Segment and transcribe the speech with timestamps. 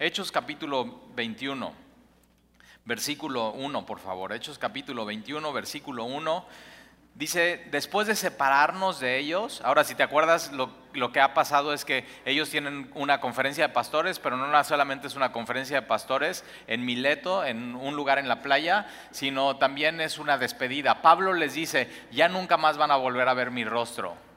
[0.00, 1.72] Hechos capítulo 21,
[2.84, 4.32] versículo 1, por favor.
[4.32, 6.46] Hechos capítulo 21, versículo 1.
[7.16, 11.72] Dice, después de separarnos de ellos, ahora si te acuerdas, lo, lo, que ha pasado
[11.72, 15.86] es que ellos tienen una conferencia de pastores, pero no solamente es una conferencia de
[15.88, 21.02] pastores en Mileto, en un lugar en la playa, sino también es una despedida.
[21.02, 24.27] Pablo les dice, ya nunca más van a volver a ver mi rostro.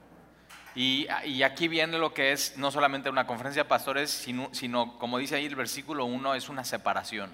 [0.76, 5.18] Y, y aquí viene lo que es no solamente una conferencia de pastores, sino, como
[5.18, 7.32] dice ahí el versículo 1, es una separación.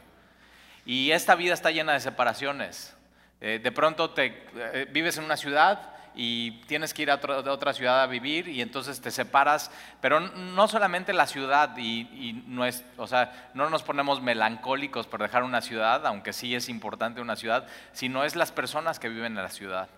[0.85, 2.95] Y esta vida está llena de separaciones.
[3.41, 7.73] Eh, de pronto te, eh, vives en una ciudad y tienes que ir a otra
[7.73, 9.69] ciudad a vivir y entonces te separas,
[10.01, 15.21] pero no solamente la ciudad y, no es, o sea, no nos ponemos melancólicos por
[15.21, 19.37] dejar una ciudad, aunque sí es importante una ciudad, sino es las personas que viven
[19.37, 19.89] en la ciudad.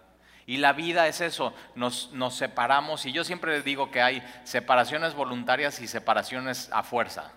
[0.50, 4.28] Y la vida es eso, nos, nos separamos y yo siempre les digo que hay
[4.46, 7.32] separaciones voluntarias y separaciones a fuerza.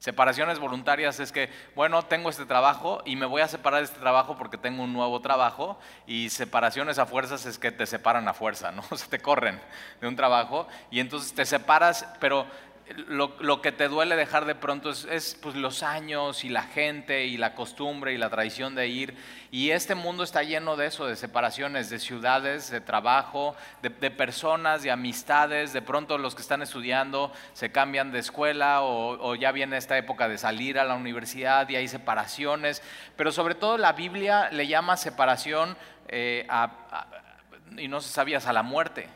[0.00, 4.00] Separaciones voluntarias es que, bueno, tengo este trabajo y me voy a separar de este
[4.00, 5.78] trabajo porque tengo un nuevo trabajo.
[6.08, 8.82] Y separaciones a fuerzas es que te separan a fuerza, ¿no?
[8.96, 9.60] Se te corren
[10.00, 12.46] de un trabajo y entonces te separas, pero
[12.94, 17.36] lo, que te duele dejar de pronto es, pues, los años y la gente y
[17.36, 19.16] la costumbre y la tradición de ir.
[19.50, 24.84] Y este mundo está lleno de eso, de separaciones, de ciudades, de trabajo, de, personas,
[24.84, 25.72] de amistades.
[25.72, 30.28] De pronto los que están estudiando se cambian de escuela o, ya viene esta época
[30.28, 32.82] de salir a la universidad y hay separaciones.
[33.16, 35.76] Pero sobre todo la Biblia le llama separación
[36.06, 36.46] eh,
[37.76, 39.08] y no se sabías a la muerte.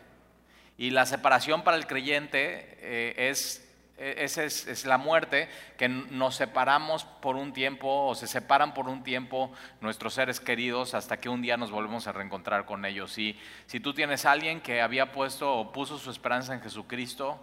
[0.81, 7.37] Y la separación para el creyente eh, es, es, la muerte, que nos separamos por
[7.37, 11.59] un tiempo o se separan por un tiempo nuestros seres queridos hasta que un día
[11.59, 13.19] nos volvemos a reencontrar con ellos.
[13.19, 17.39] Y si tú tienes a alguien que había puesto o puso su esperanza en Jesucristo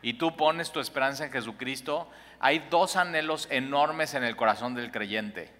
[0.00, 4.92] y tú pones tu esperanza en Jesucristo, hay dos anhelos enormes en el corazón del
[4.92, 5.50] creyente.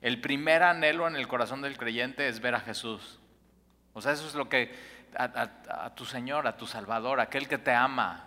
[0.00, 3.18] El primer anhelo en el corazón del creyente es ver a Jesús.
[3.94, 4.72] O sea, eso es lo que
[5.16, 8.24] a, tu Señor, a tu Salvador, aquel que te ama,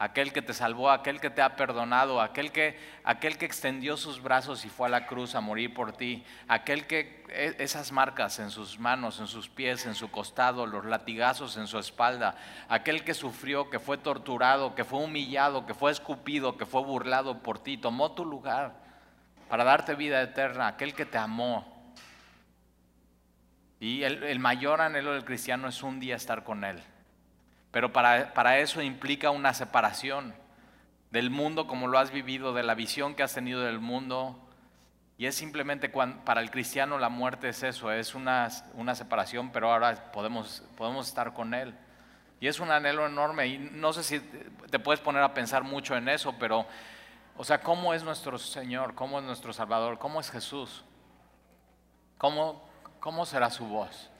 [0.00, 4.22] aquel que te salvó, aquel que te ha perdonado, aquel que, aquel que extendió sus
[4.22, 8.38] brazos y fue a la cruz a morir por ti, aquel que e, esas marcas
[8.38, 12.34] en sus manos, en sus pies, en su costado, los latigazos en su espalda,
[12.70, 17.42] aquel que sufrió, que fue torturado, que fue humillado, que fue escupido, que fue burlado
[17.42, 18.72] por ti, tomó tu lugar
[19.50, 21.69] para darte vida eterna, aquel que te amó,
[23.80, 26.82] y el, mayor anhelo del cristiano es un día estar con Él.
[27.70, 30.34] Pero para, para eso implica una separación
[31.10, 34.38] del mundo como lo has vivido, de la visión que has tenido del mundo.
[35.16, 39.50] Y es simplemente cuando, para el cristiano la muerte es eso, es una, una separación,
[39.50, 41.74] pero ahora podemos, podemos estar con Él.
[42.38, 43.46] Y es un anhelo enorme.
[43.46, 44.20] Y no sé si
[44.70, 46.66] te puedes poner a pensar mucho en eso, pero,
[47.34, 48.94] o sea, ¿cómo es nuestro Señor?
[48.94, 49.98] ¿Cómo es nuestro Salvador?
[49.98, 50.84] ¿Cómo es Jesús?
[52.18, 52.69] ¿Cómo,
[53.00, 54.10] ¿cómo será su voz?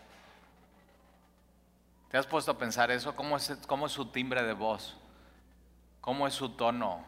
[2.10, 3.14] ¿Te has puesto a pensar eso?
[3.14, 4.96] ¿Cómo es, cómo es su timbre de voz?
[6.00, 7.04] ¿Cómo es su tono?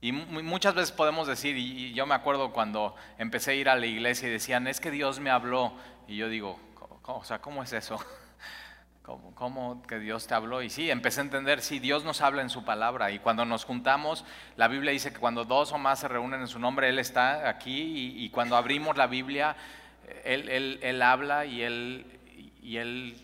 [0.00, 3.86] Y muchas veces podemos decir, y yo me acuerdo cuando empecé a ir a la
[3.86, 5.72] iglesia y decían, es que Dios me habló.
[6.08, 6.58] Y yo digo,
[7.04, 7.98] o sea, ¿cómo es eso?
[9.02, 10.62] ¿Cómo, ¿Cómo, que Dios te habló?
[10.62, 13.10] Y sí, empecé a entender, sí, Dios nos habla en su palabra.
[13.10, 14.24] Y cuando nos juntamos,
[14.56, 17.48] la Biblia dice que cuando dos o más se reúnen en su nombre, Él está
[17.48, 17.80] aquí.
[17.80, 19.56] Y, y cuando abrimos la Biblia,
[20.24, 22.06] él, habla y, él,
[22.62, 23.16] y él,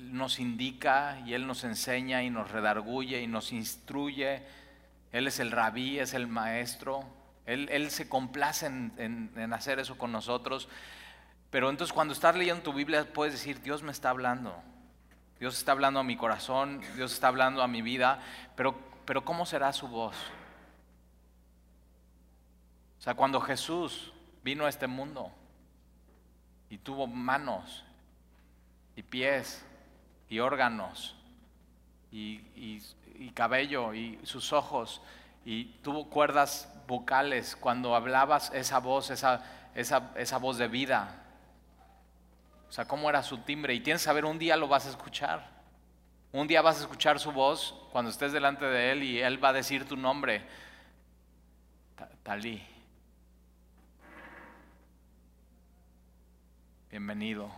[0.00, 4.42] nos indica y Él nos enseña y nos redarguye y nos instruye.
[5.12, 7.04] Él es el rabí, es el maestro.
[7.46, 10.68] Él, se complace en, en, hacer eso con nosotros.
[11.50, 14.54] Pero entonces cuando estás leyendo tu Biblia puedes decir, Dios me está hablando.
[15.38, 18.20] Dios está hablando a mi corazón, Dios está hablando a mi vida,
[18.56, 20.16] pero, pero ¿cómo será su voz?
[22.98, 25.30] O sea, cuando Jesús vino a este mundo,
[26.70, 27.84] y tuvo manos
[28.96, 29.64] y pies
[30.28, 31.16] y órganos
[32.10, 32.40] y,
[33.34, 35.02] cabello y sus ojos
[35.44, 39.44] y tuvo cuerdas vocales cuando hablabas esa voz, esa,
[39.74, 41.22] esa, esa voz de vida.
[42.68, 43.74] O sea, cómo era su timbre.
[43.74, 45.48] Y tienes que saber, un día lo vas a escuchar.
[46.32, 49.50] Un día vas a escuchar su voz cuando estés delante de él y él va
[49.50, 50.42] a decir tu nombre.
[52.22, 52.62] Talí.
[56.90, 57.50] Bienvenido.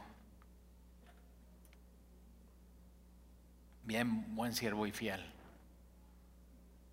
[3.85, 5.25] Bien, buen siervo y fiel.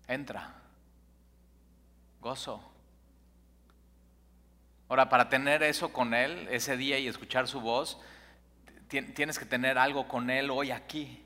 [0.08, 0.54] Entra.
[2.20, 2.62] Gozo.
[4.88, 8.00] Ahora, para tener eso con Él ese día y escuchar su voz,
[8.88, 11.22] tienes que tener algo con Él hoy aquí.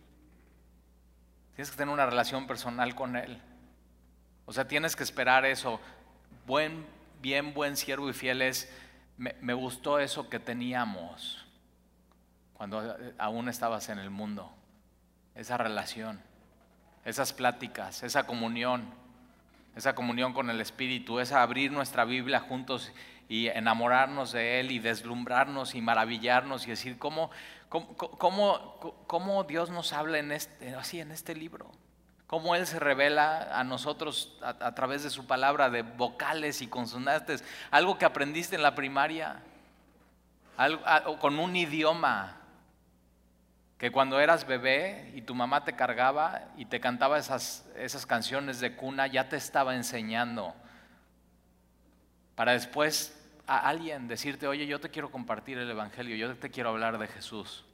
[1.54, 3.40] Tienes que tener una relación personal con Él.
[4.46, 5.80] O sea, tienes que esperar eso.
[6.46, 6.86] Buen,
[7.20, 8.72] bien, buen siervo y fiel es,
[9.20, 11.44] me, gustó eso que teníamos
[12.54, 14.50] cuando aún estabas en el mundo.
[15.34, 16.20] Esa relación,
[17.04, 18.92] esas pláticas, esa comunión,
[19.76, 22.92] esa comunión con el Espíritu, esa abrir nuestra Biblia juntos
[23.28, 27.30] y enamorarnos de Él y deslumbrarnos y maravillarnos y decir cómo,
[27.68, 31.70] cómo, Dios nos habla en este, así en este libro.
[32.30, 37.42] Cómo Él se revela a nosotros a, través de su palabra de vocales y consonantes.
[37.72, 39.42] Algo que aprendiste en la primaria.
[41.20, 42.36] con un idioma.
[43.78, 48.60] Que cuando eras bebé y tu mamá te cargaba y te cantaba esas, esas canciones
[48.60, 50.54] de cuna, ya te estaba enseñando.
[52.36, 56.68] Para después a alguien, decirte, oye, yo te quiero compartir el Evangelio, yo te quiero
[56.68, 57.64] hablar de Jesús.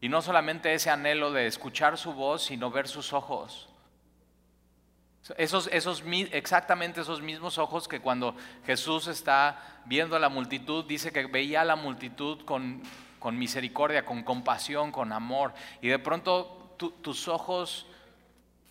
[0.00, 3.68] Y no solamente ese anhelo de escuchar su voz, sino ver sus ojos.
[5.36, 8.34] Esos, esos, exactamente esos mismos ojos que cuando
[8.64, 12.82] Jesús está viendo a la multitud, dice que veía a la multitud con,
[13.18, 15.52] con misericordia, con compasión, con amor.
[15.82, 17.86] Y de pronto tus ojos,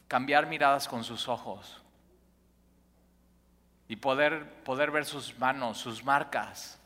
[0.08, 1.82] cambiar miradas con sus ojos
[3.90, 6.77] y poder, poder ver sus manos, sus marcas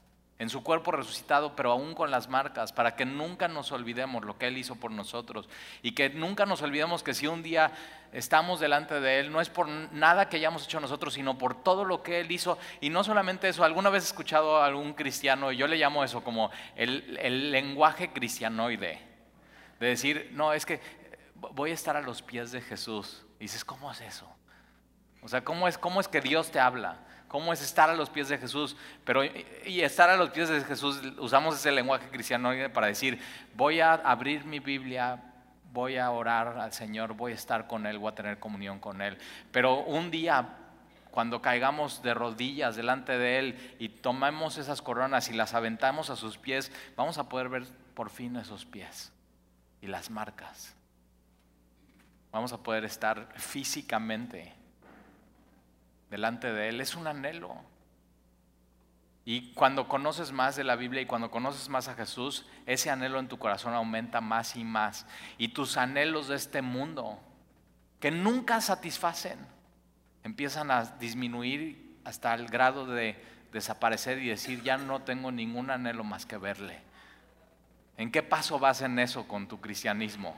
[0.41, 4.39] en su cuerpo resucitado, pero aún con las marcas, para que nunca nos olvidemos lo
[4.39, 5.47] que Él hizo por nosotros
[5.83, 7.71] y que nunca nos olvidemos que si un día
[8.11, 11.85] estamos delante de Él, no es por nada que hayamos hecho nosotros, sino por todo
[11.85, 12.57] lo que Él hizo.
[12.79, 16.23] Y no solamente eso, alguna vez he escuchado a algún cristiano, yo le llamo eso
[16.23, 18.99] como el, el lenguaje cristianoide,
[19.79, 20.81] de decir, no, es que
[21.35, 23.27] voy a estar a los pies de Jesús.
[23.37, 24.27] Y dices, ¿cómo es eso?
[25.21, 26.97] O sea, ¿cómo es, cómo es que Dios te habla?
[27.31, 28.75] ¿Cómo es estar a los pies de Jesús?
[29.05, 33.21] Pero y estar a los pies de Jesús, usamos ese lenguaje cristiano para decir,
[33.55, 35.23] voy a abrir mi Biblia,
[35.71, 39.01] voy a orar al Señor, voy a estar con Él, voy a tener comunión con
[39.01, 39.17] Él.
[39.53, 40.57] Pero un día,
[41.09, 46.17] cuando caigamos de rodillas delante de Él y tomemos esas coronas y las aventamos a
[46.17, 47.63] sus pies, vamos a poder ver
[47.93, 49.13] por fin esos pies
[49.79, 50.75] y las marcas.
[52.33, 54.53] Vamos a poder estar físicamente
[56.11, 57.55] delante de Él, es un anhelo.
[59.23, 63.19] Y cuando conoces más de la Biblia y cuando conoces más a Jesús, ese anhelo
[63.19, 65.07] en tu corazón aumenta más y más.
[65.37, 67.17] Y tus anhelos de este mundo,
[67.99, 69.39] que nunca satisfacen,
[70.23, 73.15] empiezan a disminuir hasta el grado de
[73.53, 76.79] desaparecer y decir, ya no tengo ningún anhelo más que verle.
[77.97, 80.35] ¿En qué paso vas en eso con tu cristianismo?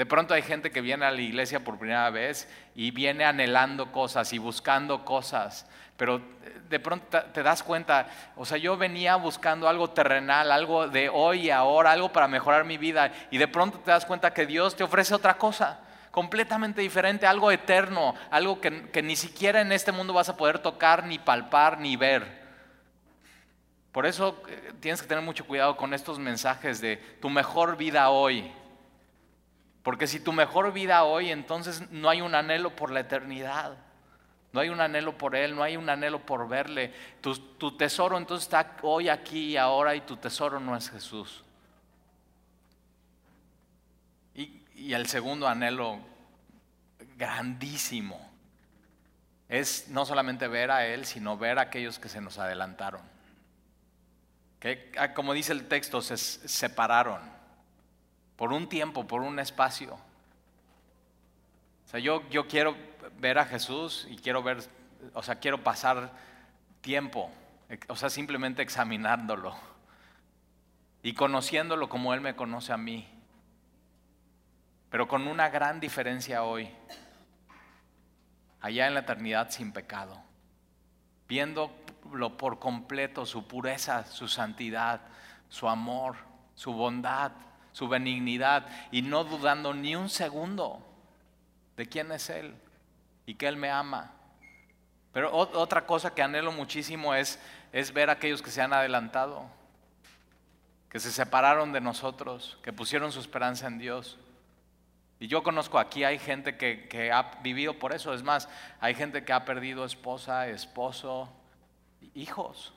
[0.00, 3.92] De pronto hay gente que viene a la iglesia por primera vez y viene anhelando
[3.92, 5.66] cosas y buscando cosas,
[5.98, 6.22] pero
[6.70, 11.48] de pronto te das cuenta, o sea, yo venía buscando algo terrenal, algo de hoy
[11.48, 14.74] y ahora, algo para mejorar mi vida, y de pronto te das cuenta que Dios
[14.74, 15.80] te ofrece otra cosa,
[16.10, 20.60] completamente diferente, algo eterno, algo que, que ni siquiera en este mundo vas a poder
[20.60, 22.40] tocar, ni palpar, ni ver.
[23.92, 28.08] Por eso eh, tienes que tener mucho cuidado con estos mensajes de tu mejor vida
[28.08, 28.50] hoy.
[29.82, 33.76] Porque si tu mejor vida hoy, entonces no hay un anhelo por la eternidad.
[34.52, 36.92] No hay un anhelo por Él, no hay un anhelo por verle.
[37.20, 41.44] Tu, tesoro entonces está hoy, aquí y ahora y tu tesoro no es Jesús.
[44.34, 46.00] Y, y el segundo anhelo
[47.16, 48.30] grandísimo
[49.48, 53.02] es no solamente ver a Él, sino ver a aquellos que se nos adelantaron.
[54.58, 57.39] Que, ah, como dice el texto, se separaron
[58.40, 59.98] por un tiempo, por un espacio.
[61.84, 62.74] O sea, yo, yo quiero
[63.18, 64.62] ver a Jesús y quiero ver,
[65.12, 66.10] o sea, quiero pasar
[66.80, 67.30] tiempo,
[67.88, 69.54] o sea, simplemente examinándolo
[71.02, 73.06] y conociéndolo como Él me conoce a mí.
[74.88, 76.70] Pero con una gran diferencia hoy,
[78.62, 80.18] allá en la eternidad sin pecado,
[81.28, 85.02] viéndolo por completo, su pureza, su santidad,
[85.50, 86.16] su amor,
[86.54, 87.32] su bondad,
[87.72, 90.84] su benignidad y no dudando ni un segundo
[91.76, 92.54] de quién es Él
[93.26, 94.12] y que Él me ama.
[95.12, 97.40] Pero otra cosa que anhelo muchísimo es,
[97.72, 99.44] es ver a aquellos que se han adelantado,
[100.88, 104.18] que se separaron de nosotros, que pusieron su esperanza en Dios.
[105.18, 108.14] Y yo conozco aquí, hay gente que, que ha vivido por eso.
[108.14, 108.48] Es más,
[108.80, 111.28] hay gente que ha perdido esposa, esposo,
[112.14, 112.72] hijos.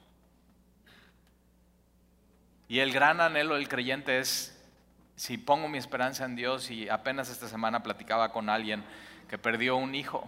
[2.68, 4.63] Y el gran anhelo del creyente es
[5.16, 8.84] si pongo mi esperanza en Dios y apenas esta semana platicaba con alguien
[9.30, 10.28] que perdió un hijo.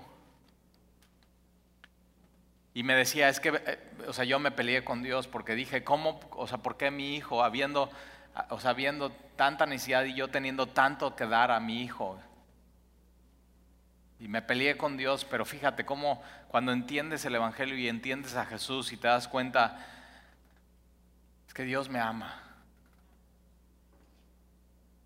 [2.74, 5.84] Y me decía, es que, eh, o sea, yo me peleé con Dios porque dije,
[5.84, 7.90] ¿cómo, o sea, por qué mi hijo, habiendo,
[8.50, 12.20] o sea, habiendo tanta necesidad y yo teniendo tanto que dar a mi hijo?
[14.20, 18.46] Y me peleé con Dios, pero fíjate cómo cuando entiendes el Evangelio y entiendes a
[18.46, 19.86] Jesús y te das cuenta,
[21.48, 22.45] es que Dios me ama.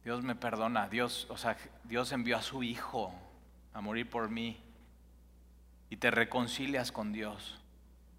[0.04, 3.14] Dios me perdona, Dios, o sea, Dios envió a su Hijo
[3.74, 4.62] a morir por mí
[5.90, 7.60] y te reconcilias con Dios.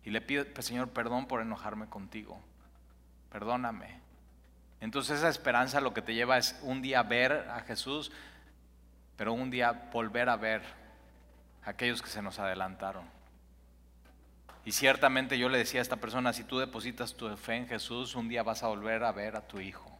[0.05, 2.41] Y le pido, Señor, perdón por enojarme contigo.
[3.31, 4.01] Perdóname.
[4.81, 8.11] Entonces esa esperanza lo que te lleva es un día ver a Jesús,
[9.17, 10.63] pero un día volver a ver
[11.65, 13.05] a aquellos que se nos adelantaron.
[14.65, 18.15] Y ciertamente yo le decía a esta persona, si tú depositas tu fe en Jesús,
[18.15, 20.00] un día vas a volver a ver a tu hijo.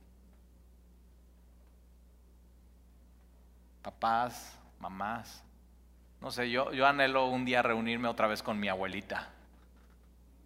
[3.83, 5.43] Papás, mamás.
[6.21, 9.29] No sé, yo, yo anhelo un día reunirme otra vez con mi abuelita.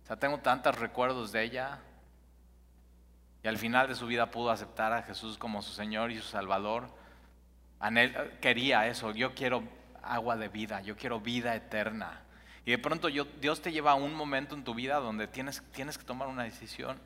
[0.05, 1.79] O sea, tengo tantos recuerdos de ella.
[3.43, 6.29] Y al final de su vida pudo aceptar a Jesús como su Señor y su
[6.29, 6.89] Salvador.
[8.41, 9.13] quería eso.
[9.13, 9.65] Yo quiero
[10.03, 10.81] agua de vida.
[10.83, 12.21] Yo quiero vida eterna.
[12.65, 15.99] Y de pronto Dios te lleva a un momento en tu vida donde tienes, tienes
[15.99, 16.99] que tomar una decisión.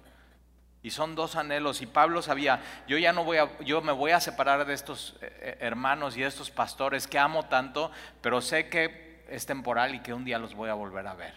[0.83, 1.83] Y son dos anhelos.
[1.83, 5.17] Y Pablo sabía, yo ya no voy a, yo me voy a separar de estos
[5.21, 9.95] eh, eh, hermanos y de estos pastores que amo tanto, pero sé que es temporal
[9.95, 11.35] y que un día los voy a volver a ver.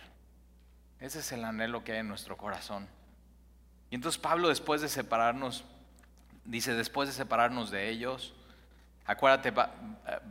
[0.99, 2.87] Ese es el anhelo que hay en nuestro corazón.
[3.89, 5.65] Y entonces Pablo después de separarnos,
[6.45, 8.33] dice, después de separarnos de ellos,
[9.05, 9.71] acuérdate, va,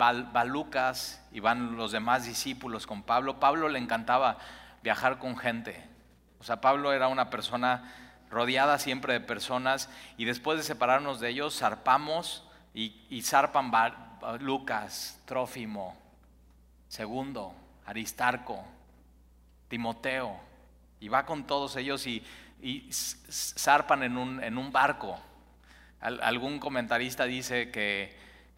[0.01, 3.39] va, Lucas y van los demás discípulos con Pablo.
[3.39, 4.39] Pablo le encantaba
[4.83, 5.85] viajar con gente.
[6.39, 7.93] O sea, Pablo era una persona
[8.31, 13.71] rodeada siempre de personas y después de separarnos de ellos, zarpamos y, zarpan
[14.41, 15.97] Lucas, Trófimo,
[16.89, 17.55] Segundo,
[17.87, 18.65] Aristarco,
[19.69, 20.39] Timoteo
[21.01, 22.25] y va con todos ellos y,
[23.31, 25.19] zarpan en un, en un barco.
[26.01, 28.17] algún comentarista dice que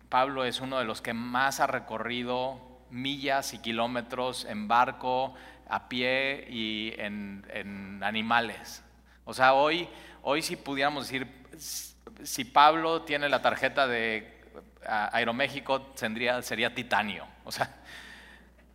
[0.09, 2.61] Pablo es uno de los que más ha recorrido
[2.91, 5.35] millas y kilómetros en barco,
[5.69, 8.82] a pie y en, animales.
[9.25, 9.89] O sea, hoy,
[10.23, 11.27] hoy si pudiéramos decir,
[12.23, 14.41] si Pablo tiene la tarjeta de
[14.85, 17.27] Aeroméxico, sería titanio.
[17.45, 17.75] O sea,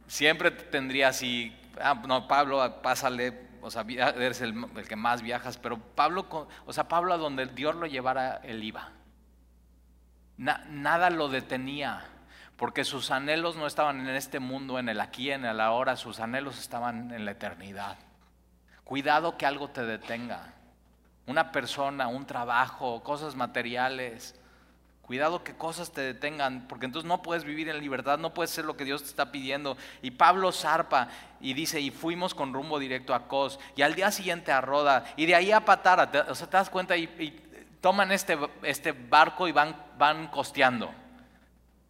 [0.08, 5.78] siempre tendría así, ah, no, Pablo, pásale o sea, eres el, que más viajas, pero
[5.78, 8.92] Pablo, o sea, Pablo a donde Dios lo llevara, él iba.
[10.38, 12.06] nada lo detenía,
[12.56, 16.22] porque sus anhelos no estaban en este mundo, en el aquí, en el ahora, sus
[16.22, 17.98] anhelos estaban en la eternidad.
[18.88, 20.54] Cuidado que algo te detenga,
[21.26, 24.34] una persona, un trabajo, cosas materiales.
[25.02, 28.64] Cuidado que cosas te detengan, porque entonces no puedes vivir en libertad, no puedes hacer
[28.64, 29.76] lo que Dios te está pidiendo.
[30.02, 31.10] Y Pablo zarpa
[31.42, 35.04] y dice, y fuimos con rumbo directo a Cos, y al día siguiente a Roda,
[35.18, 37.44] y de ahí a Patara, o sea, te das cuenta, y,
[37.82, 40.90] toman este, este, barco y van, van costeando.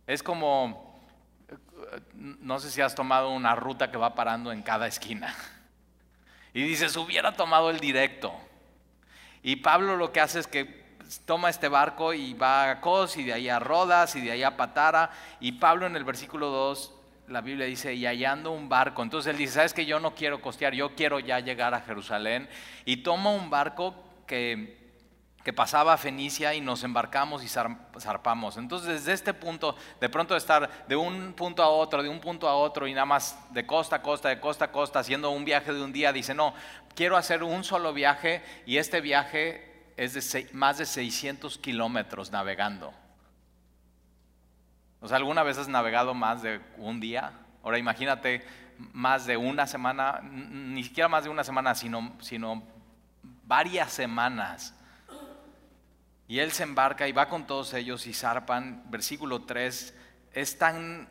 [0.07, 0.99] Es como,
[2.15, 5.35] no sé si has tomado una ruta que va parando en cada esquina.
[6.57, 8.33] Y dices, hubiera tomado el directo.
[9.43, 10.87] Y Pablo lo que hace es que
[11.27, 14.41] toma este barco y va a Cos y de ahí a Rodas y de ahí
[14.41, 15.11] a Patara.
[15.39, 16.93] Y Pablo en el versículo 2,
[17.27, 19.03] la Biblia dice, y hallando un barco.
[19.03, 20.73] Entonces él dice, ¿sabes que yo no quiero costear?
[20.73, 22.49] Yo quiero ya llegar a Jerusalén.
[22.85, 23.93] Y toma un barco
[24.25, 24.86] que
[25.47, 28.57] que pasaba a Fenicia y nos embarcamos y zarpamos.
[28.57, 32.49] Entonces, desde este punto, de pronto estar de un punto a otro, de un punto
[32.49, 35.45] a otro y nada más de costa a costa, de costa a costa, haciendo un
[35.45, 36.53] viaje de un día, dice, no,
[36.95, 42.93] quiero hacer un solo viaje y este viaje es de más de 600 kilómetros navegando.
[44.99, 47.31] O sea, ¿alguna vez has navegado más de un día?
[47.63, 48.45] Ahora imagínate
[48.91, 52.63] más de una semana, ni siquiera más de una semana, sino, sino
[53.45, 54.76] varias semanas.
[56.27, 58.83] Y él se embarca y va con todos ellos y zarpan.
[58.89, 59.95] Versículo 3.
[60.33, 61.07] Es tan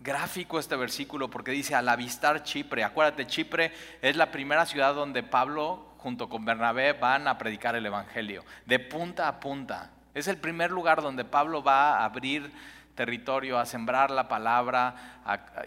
[0.00, 2.84] gráfico este versículo porque dice al avistar Chipre.
[2.84, 7.86] Acuérdate, Chipre es la primera ciudad donde Pablo junto con Bernabé van a predicar el
[7.86, 9.90] Evangelio, de punta a punta.
[10.12, 12.52] Es el primer lugar donde Pablo va a abrir
[12.94, 15.14] territorio, a sembrar la palabra,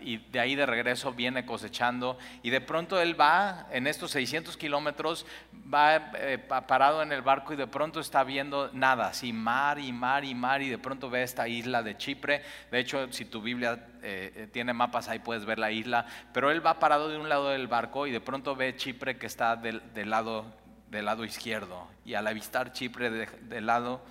[0.01, 2.17] y de ahí de regreso viene cosechando.
[2.43, 5.25] Y de pronto él va en estos 600 kilómetros,
[5.73, 9.91] va eh, parado en el barco y de pronto está viendo nada, así mar y
[9.91, 12.43] mar y mar, y de pronto ve esta isla de Chipre.
[12.71, 16.05] De hecho, si tu Biblia eh, eh, tiene mapas, ahí puedes ver la isla.
[16.33, 19.25] Pero él va parado de un lado del barco y de pronto ve Chipre que
[19.25, 20.45] está del, lado,
[20.89, 21.87] del lado izquierdo.
[22.05, 24.01] Y al avistar Chipre del lado,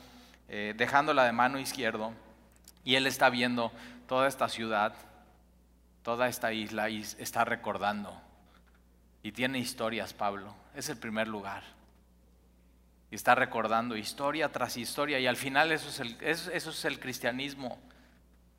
[0.48, 2.12] dejándola de mano izquierdo,
[2.86, 3.72] y él está viendo
[4.06, 4.94] toda esta ciudad,
[6.02, 8.18] toda esta isla y está recordando.
[9.24, 10.54] Y tiene historias, Pablo.
[10.72, 11.64] Es el primer lugar.
[13.10, 15.18] Y está recordando historia tras historia.
[15.18, 17.76] Y al final eso es el, eso es el cristianismo.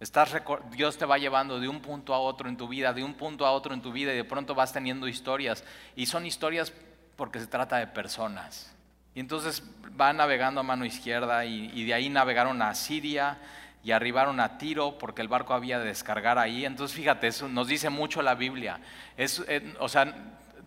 [0.02, 0.36] Estás
[0.72, 3.46] Dios te va llevando de un punto a otro en tu vida, de un punto
[3.46, 5.64] a otro en tu vida y de pronto vas teniendo historias.
[5.96, 6.74] Y son historias
[7.16, 8.76] porque se trata de personas.
[9.16, 9.64] Y entonces
[10.00, 13.40] va navegando a mano izquierda y, de ahí navegaron a Siria
[13.88, 16.66] y arribaron a Tiro porque el barco había de descargar ahí.
[16.66, 18.82] Entonces fíjate, eso nos dice mucho la Biblia.
[19.16, 20.14] Es, eh, o sea,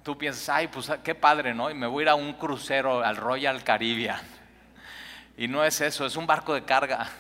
[0.03, 1.69] tú piensas, ay, pues qué padre, ¿no?
[1.69, 4.23] Y me voy a ir a un crucero al Royal Caribbean.
[5.37, 7.11] Y no es eso, es un barco de carga.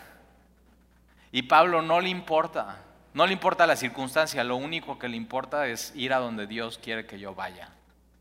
[1.32, 2.78] Y Pablo no le importa,
[3.12, 6.78] no le importa la circunstancia, lo único que le importa es ir a donde Dios
[6.82, 7.68] quiere que yo vaya,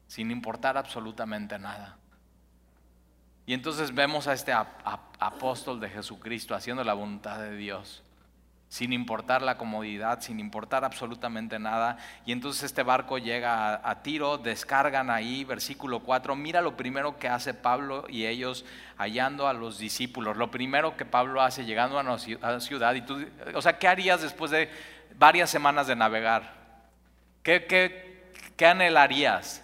[0.06, 1.99] sin importar absolutamente nada.
[3.50, 8.04] Y entonces vemos a este apóstol de Jesucristo haciendo la voluntad de Dios
[8.68, 11.98] sin importar la comodidad, sin importar absolutamente nada.
[12.28, 16.36] Y entonces este barco llega a, Tiro, descargan ahí, versículo 4.
[16.36, 18.66] Mira lo primero que hace Pablo y ellos
[18.98, 20.38] hallando a los discípulos.
[20.38, 22.94] Lo primero que Pablo hace llegando a la ciudad.
[22.94, 23.26] Y tú,
[23.56, 24.70] o sea, ¿qué harías después de
[25.18, 26.54] varias semanas de navegar?
[27.42, 29.64] ¿Qué, qué, qué anhelarías?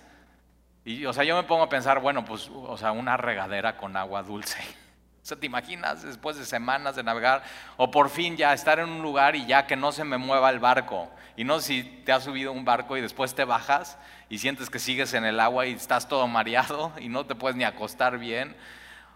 [0.86, 3.98] Y, o sea, yo me pongo a pensar, bueno, pues, o sea, una regadera con
[3.98, 4.60] agua dulce.
[5.26, 7.42] O sea, ¿te imaginas después de semanas de navegar?
[7.78, 10.52] O por fin ya estar en un lugar y ya que no se me mueva
[10.52, 11.10] el barco.
[11.36, 13.98] Y no si te has subido un barco y después te bajas
[14.30, 17.58] y sientes que sigues en el agua y estás todo mareado y no te puedes
[17.58, 18.56] ni acostar bien.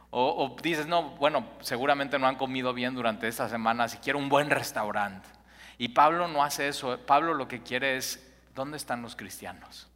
[0.09, 4.29] O, dices, no, bueno, seguramente no han comido bien durante estas semanas y quiero un
[4.29, 5.29] buen restaurante.
[5.77, 6.97] Y Pablo no hace eso.
[7.05, 9.88] Pablo lo que quiere es, ¿dónde están los cristianos?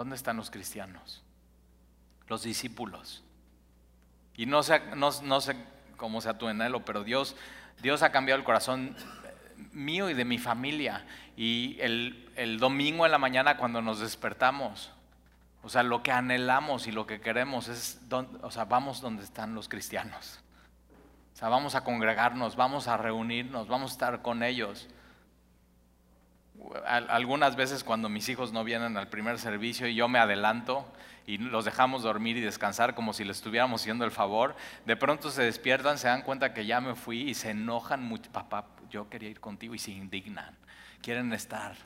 [0.00, 1.22] ¿Dónde están los cristianos?
[2.30, 3.22] los discípulos.
[4.34, 5.56] Y no sé, no, sé
[5.98, 7.36] cómo sea tu anhelo, pero Dios,
[7.82, 8.96] Dios ha cambiado el corazón
[9.72, 11.04] mío y de mi familia.
[11.36, 14.90] Y el, el domingo en la mañana cuando nos despertamos,
[15.62, 18.00] o sea, lo que anhelamos y lo que queremos es,
[18.40, 20.40] o sea, vamos donde están los cristianos.
[21.34, 24.88] O sea, vamos a congregarnos, vamos a reunirnos, vamos a estar con ellos.
[26.86, 30.86] Algunas veces cuando mis hijos no vienen al primer servicio y yo me adelanto,
[31.26, 35.30] y los dejamos dormir y descansar como si les estuviéramos haciendo el favor, de pronto
[35.30, 39.08] se despiertan, se dan cuenta que ya me fui y se enojan mucho, papá, yo
[39.08, 40.56] quería ir contigo y se indignan,
[41.00, 41.76] quieren estar.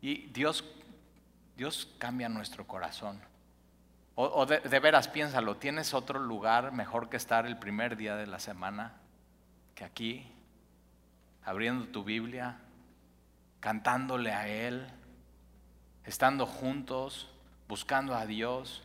[0.00, 0.64] Y Dios,
[1.56, 3.20] Dios cambia nuestro corazón.
[4.16, 8.26] O, de, de veras, piénsalo, ¿tienes otro lugar mejor que estar el primer día de
[8.26, 8.94] la semana
[9.74, 10.30] que aquí,
[11.44, 12.58] abriendo tu Biblia,
[13.60, 14.86] cantándole a Él,
[16.04, 17.28] estando juntos,
[17.68, 18.82] buscando a Dios,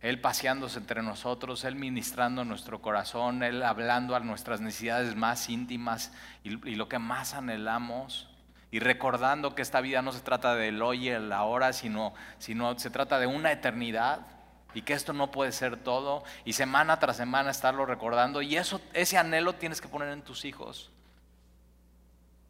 [0.00, 6.12] Él paseándose entre nosotros, Él ministrando nuestro corazón, Él hablando a nuestras necesidades más íntimas
[6.42, 8.30] y, lo que más anhelamos.
[8.70, 12.76] Y recordando que esta vida no se trata del hoy y el ahora, sino, sino
[12.76, 14.26] se trata de una eternidad
[14.74, 18.80] y que esto no puede ser todo y semana tras semana estarlo recordando y eso
[18.92, 20.90] ese anhelo tienes que poner en tus hijos.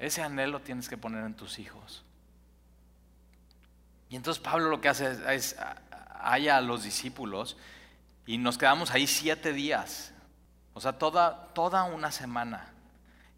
[0.04, 2.04] Ese anhelo tienes que poner en tus hijos.
[4.10, 5.56] Y entonces Pablo lo que hace es,
[6.20, 7.56] haya a los discípulos
[8.26, 10.12] y nos quedamos ahí siete días,
[10.74, 12.70] o sea, toda, toda una semana.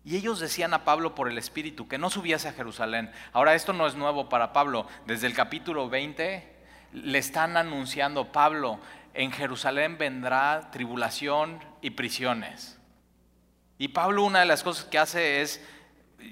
[0.04, 3.12] Y ellos decían a Pablo por el Espíritu que no subiese a Jerusalén.
[3.32, 4.88] Ahora esto no es nuevo para Pablo.
[5.06, 6.52] Desde el capítulo 20
[6.94, 8.80] le están anunciando, Pablo,
[9.14, 12.76] en Jerusalén vendrá tribulación y prisiones.
[13.78, 15.60] Y Pablo una de las cosas que hace es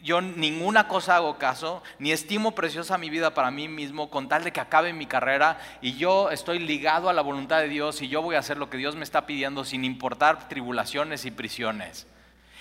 [0.02, 4.44] yo ninguna cosa hago caso, ni estimo preciosa mi vida para mí mismo con tal
[4.44, 8.08] de que acabe mi carrera y yo estoy ligado a la voluntad de Dios y
[8.08, 12.06] yo voy a hacer lo que Dios me está pidiendo sin importar tribulaciones y prisiones.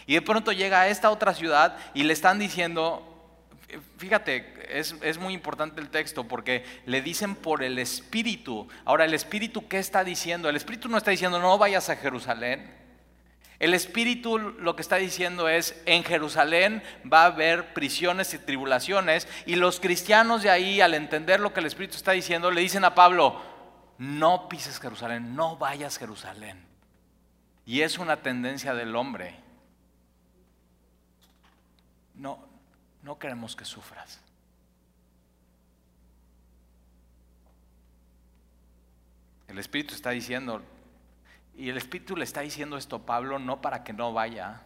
[0.06, 3.10] Y de pronto llega a esta otra ciudad y le están diciendo,
[3.98, 8.68] fíjate, es, es, muy importante el texto porque le dicen por el Espíritu.
[8.86, 10.50] Ahora, ¿el Espíritu qué está diciendo?
[10.50, 12.83] El Espíritu no está diciendo, no vayas a Jerusalén.
[13.64, 19.26] El Espíritu lo que está diciendo es, en Jerusalén va a haber prisiones y tribulaciones,
[19.46, 22.84] y los cristianos de ahí, al entender lo que el Espíritu está diciendo, le dicen
[22.84, 23.42] a Pablo,
[23.98, 26.62] no pises Jerusalén, no vayas a Jerusalén.
[27.66, 29.34] Y es una tendencia del hombre.
[32.16, 32.46] No,
[33.02, 34.20] no queremos que sufras.
[39.48, 40.62] El Espíritu está diciendo,
[41.56, 44.62] y el Espíritu le está diciendo esto a Pablo no para que no vaya,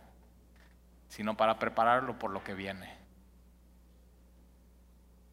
[1.09, 2.95] sino para prepararlo por lo que viene.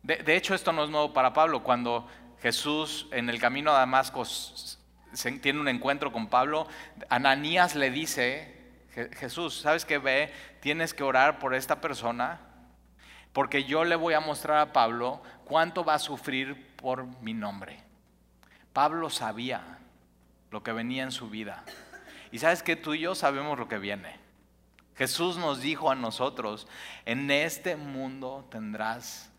[0.03, 1.63] De, hecho, esto no es nuevo para Pablo.
[1.63, 2.07] Cuando
[2.43, 4.25] Jesús en el camino a Damasco
[5.41, 6.69] tiene un encuentro con Pablo,
[7.09, 8.55] Ananías le dice,
[9.13, 10.31] Jesús, ¿sabes qué ve?
[10.61, 12.41] Tienes que orar por esta persona
[13.33, 17.83] porque yo le voy a mostrar a Pablo cuánto va a sufrir por mi nombre.
[18.75, 19.79] Pablo sabía
[20.55, 21.65] lo que venía en su vida.
[22.31, 24.17] Y sabes que tú y yo sabemos lo que viene.
[24.95, 26.69] Jesús nos dijo a nosotros,
[27.07, 29.33] en este mundo tendrás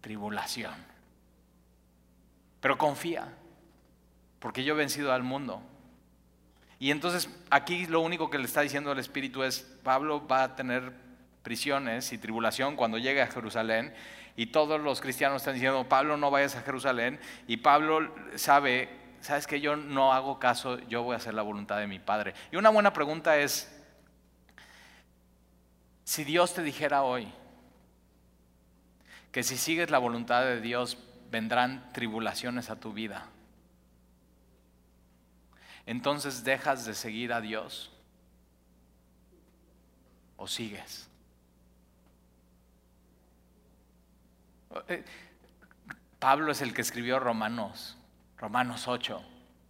[0.00, 0.74] tribulación.
[2.60, 3.32] Pero confía,
[4.40, 5.62] porque yo he vencido al mundo.
[6.80, 10.56] Y entonces aquí lo único que le está diciendo el Espíritu es, Pablo va a
[10.56, 10.92] tener
[11.44, 13.94] prisiones y tribulación cuando llegue a Jerusalén.
[14.34, 17.20] Y todos los cristianos están diciendo, Pablo no vayas a Jerusalén.
[17.46, 21.78] Y Pablo sabe, sabes que yo no hago caso, yo voy a hacer la voluntad
[21.78, 22.34] de mi Padre.
[22.50, 23.74] Y una buena pregunta es,
[26.04, 27.28] si Dios te dijera hoy
[29.30, 30.96] que si sigues la voluntad de Dios
[31.30, 33.26] vendrán tribulaciones a tu vida,
[35.84, 37.90] entonces dejas de seguir a Dios
[40.38, 41.10] o sigues.
[44.88, 45.04] Eh,
[46.18, 47.97] Pablo es el que escribió Romanos,
[48.38, 49.20] Romanos 8,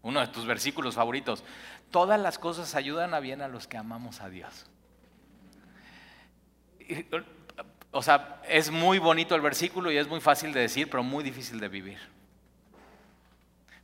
[0.03, 1.43] uno de tus versículos favoritos.
[1.91, 4.67] Todas las cosas ayudan a bien a los que amamos a Dios.
[7.91, 11.25] O sea, es muy bonito el versículo y es muy fácil de decir, pero muy
[11.25, 11.99] difícil de vivir.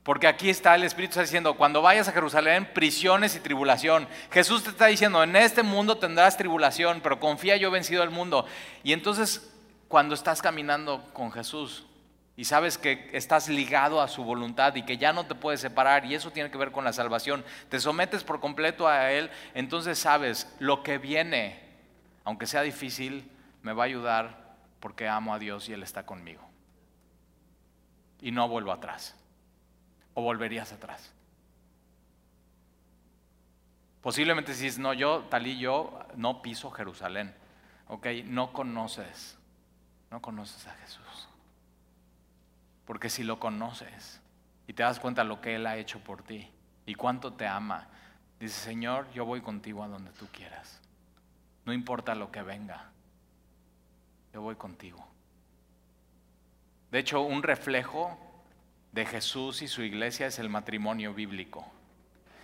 [0.03, 4.07] Porque aquí está el Espíritu está diciendo, cuando vayas a Jerusalén, prisiones y tribulación.
[4.31, 8.11] Jesús te está diciendo, en este mundo tendrás tribulación, pero confía, yo he vencido el
[8.11, 8.44] mundo.
[8.83, 9.51] Y entonces,
[9.88, 11.87] cuando estás caminando con Jesús
[12.37, 16.05] y sabes que estás ligado a su voluntad y que ya no te puedes separar,
[16.05, 19.99] y eso tiene que ver con la salvación, te sometes por completo a Él, entonces
[19.99, 21.61] sabes, lo que viene,
[22.25, 23.31] aunque sea difícil,
[23.62, 26.42] me va a ayudar porque amo a Dios y Él está conmigo.
[28.20, 29.14] Y no vuelvo atrás
[30.14, 31.12] o volverías atrás?
[34.01, 37.35] Posiblemente si dices, no, yo, tal y yo, no piso Jerusalén.
[37.88, 39.38] Ok, no conoces,
[40.11, 41.04] no conoces a Jesús.
[42.85, 44.20] Porque si lo conoces
[44.66, 46.51] y te das cuenta lo que Él ha hecho por ti
[46.87, 47.88] y cuánto te ama,
[48.38, 50.81] dice, Señor, yo voy contigo a donde tú quieras.
[51.64, 52.90] No importa lo que venga,
[54.33, 55.07] yo voy contigo.
[56.90, 58.16] De hecho, un reflejo
[58.92, 61.66] de Jesús y su iglesia es el matrimonio bíblico.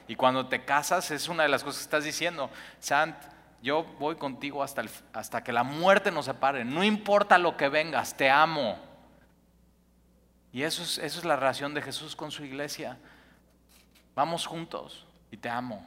[0.08, 2.50] Y cuando te casas es una de las cosas que estás diciendo,
[2.80, 3.14] Sant,
[3.62, 8.16] yo voy contigo hasta, hasta que la muerte nos separe, no importa lo que vengas,
[8.16, 8.76] te amo.
[10.52, 12.98] Y eso es, eso es la relación de Jesús con su iglesia.
[14.14, 15.86] Vamos juntos y te amo.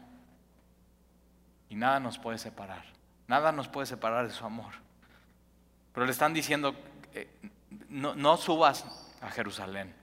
[1.69, 2.85] Y nada nos puede separar,
[3.27, 4.73] nada nos puede separar de su amor.
[5.93, 6.75] Pero le están diciendo,
[7.13, 7.27] eh,
[7.89, 8.85] no, no subas
[9.21, 9.93] a Jerusalén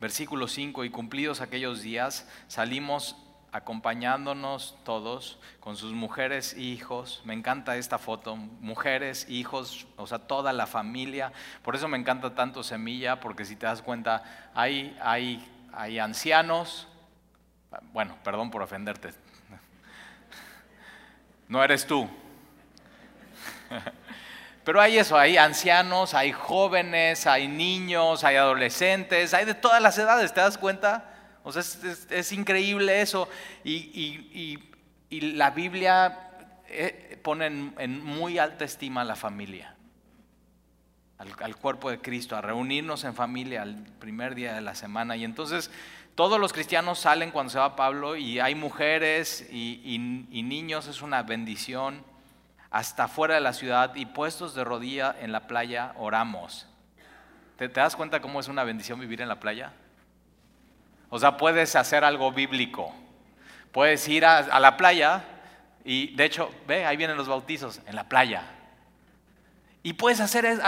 [0.00, 3.16] Versículo 5, y cumplidos aquellos días, salimos
[3.52, 7.20] acompañándonos todos con sus mujeres e hijos.
[7.24, 11.32] Me encanta esta foto, mujeres, hijos, o sea, toda la familia.
[11.62, 14.22] Por eso me encanta tanto Semilla, porque si te das cuenta,
[14.54, 16.86] hay, hay, hay ancianos,
[17.92, 19.10] bueno, perdón por ofenderte,
[21.48, 22.08] no eres tú.
[24.64, 29.96] Pero hay eso, hay ancianos, hay jóvenes, hay niños, hay adolescentes, hay de todas las
[29.98, 31.10] edades, ¿te das cuenta?
[31.42, 31.62] O sea,
[32.10, 33.28] es, increíble eso.
[33.64, 34.58] Y,
[35.10, 36.30] la Biblia
[36.68, 39.74] eh, pone en, muy alta estima a la familia,
[41.18, 45.16] al, al, cuerpo de Cristo, a reunirnos en familia el primer día de la semana.
[45.16, 45.70] Y entonces
[46.14, 51.22] todos los cristianos salen cuando se va Pablo y hay mujeres y niños, es una
[51.22, 52.04] bendición
[52.70, 56.66] hasta fuera de la ciudad y puestos de rodilla en la playa oramos.
[57.56, 59.72] ¿Te, das cuenta cómo es una bendición vivir en la playa?
[61.10, 62.94] O sea, puedes hacer algo bíblico.
[63.72, 65.24] Puedes ir a, la playa
[65.84, 68.44] y de hecho, ve, ahí vienen los bautizos, en la playa.
[69.82, 70.60] Y puedes hacer,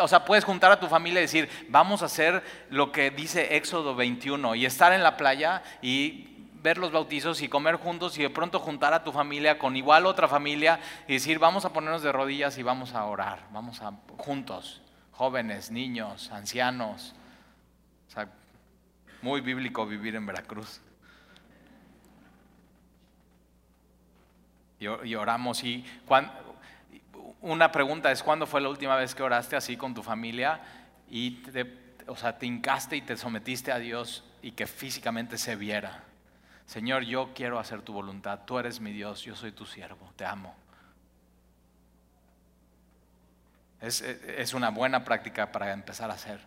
[0.00, 3.56] o sea, puedes juntar a tu familia y decir, vamos a hacer lo que dice
[3.56, 6.28] Éxodo 21 y estar en la playa y
[6.62, 10.06] ver los bautizos y comer juntos y de pronto juntar a tu familia con igual
[10.06, 10.78] otra familia
[11.08, 15.72] y decir, vamos a ponernos de rodillas y vamos a orar, vamos a juntos, jóvenes,
[15.72, 17.14] niños, ancianos.
[18.06, 18.28] O sea,
[19.22, 20.80] muy bíblico vivir en Veracruz.
[24.78, 25.84] Y, oramos y
[27.40, 30.60] una pregunta es, ¿cuándo fue la última vez que oraste así con tu familia
[31.08, 35.54] y te, o sea, te hincaste y te sometiste a Dios y que físicamente se
[35.54, 36.02] viera?
[36.66, 40.24] Señor, yo quiero hacer tu voluntad, tú eres mi Dios, yo soy tu siervo, te
[40.24, 40.54] amo.
[43.82, 46.40] Es, una buena práctica para empezar a hacer.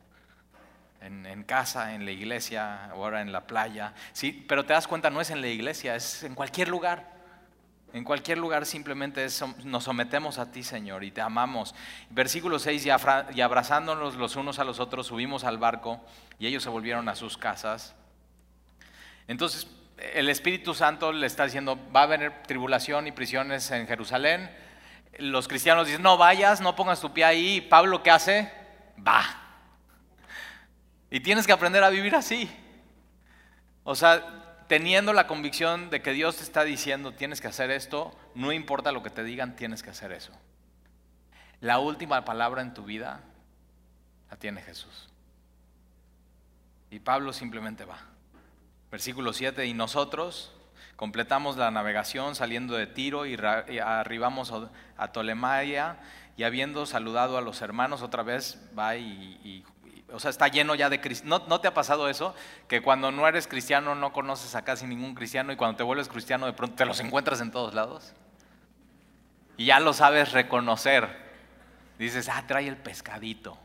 [1.02, 3.94] En, casa, en la iglesia, ahora en la playa.
[4.12, 7.14] Sí, pero te das cuenta, no es en la iglesia, es en cualquier lugar.
[7.94, 9.28] En cualquier lugar simplemente
[9.64, 11.76] nos sometemos a ti, Señor, y te amamos.
[12.10, 12.88] Versículo 6,
[13.36, 16.04] y abrazándonos los unos a los otros, subimos al barco
[16.40, 17.96] y ellos se volvieron a sus casas.
[19.28, 19.68] Entonces,
[20.14, 24.50] el Espíritu Santo le está diciendo, va a haber tribulación y prisiones en Jerusalén.
[25.18, 27.62] Los cristianos dicen, no vayas, no pongas tu pie ahí.
[27.62, 28.52] Pablo, ¿qué hace?
[29.08, 29.45] Va.
[31.16, 32.50] Y tienes que aprender a vivir así.
[33.86, 38.14] O sea, teniendo la convicción de que Dios te está diciendo, tienes que hacer esto,
[38.34, 40.34] no importa lo que te digan, tienes que hacer eso.
[41.62, 43.22] La última palabra en tu vida
[44.30, 45.08] la tiene Jesús.
[46.92, 48.00] Y Pablo simplemente va.
[48.92, 50.52] Versículo 7, y nosotros
[50.98, 54.52] completamos la navegación saliendo de Tiro y, arribamos
[54.98, 55.98] a Tolemaya
[56.38, 59.64] y habiendo saludado a los hermanos otra vez va y,
[60.16, 61.42] o sea, está lleno ya de cristianos.
[61.42, 62.34] ¿No, ¿No, te ha pasado eso?
[62.70, 66.08] Que cuando no eres cristiano no conoces a casi ningún cristiano y cuando te vuelves
[66.08, 68.14] cristiano de pronto te los encuentras en todos lados.
[69.58, 71.10] Y ya lo sabes reconocer.
[72.00, 73.58] Dices, ah, trae el pescadito.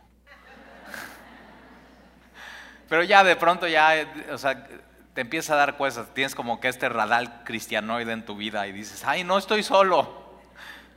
[2.88, 3.94] Pero ya de pronto ya,
[4.32, 4.66] o sea,
[5.14, 8.72] te empieza a dar cosas, tienes como que este radal cristianoide en tu vida y
[8.72, 10.40] dices, ay, no estoy solo,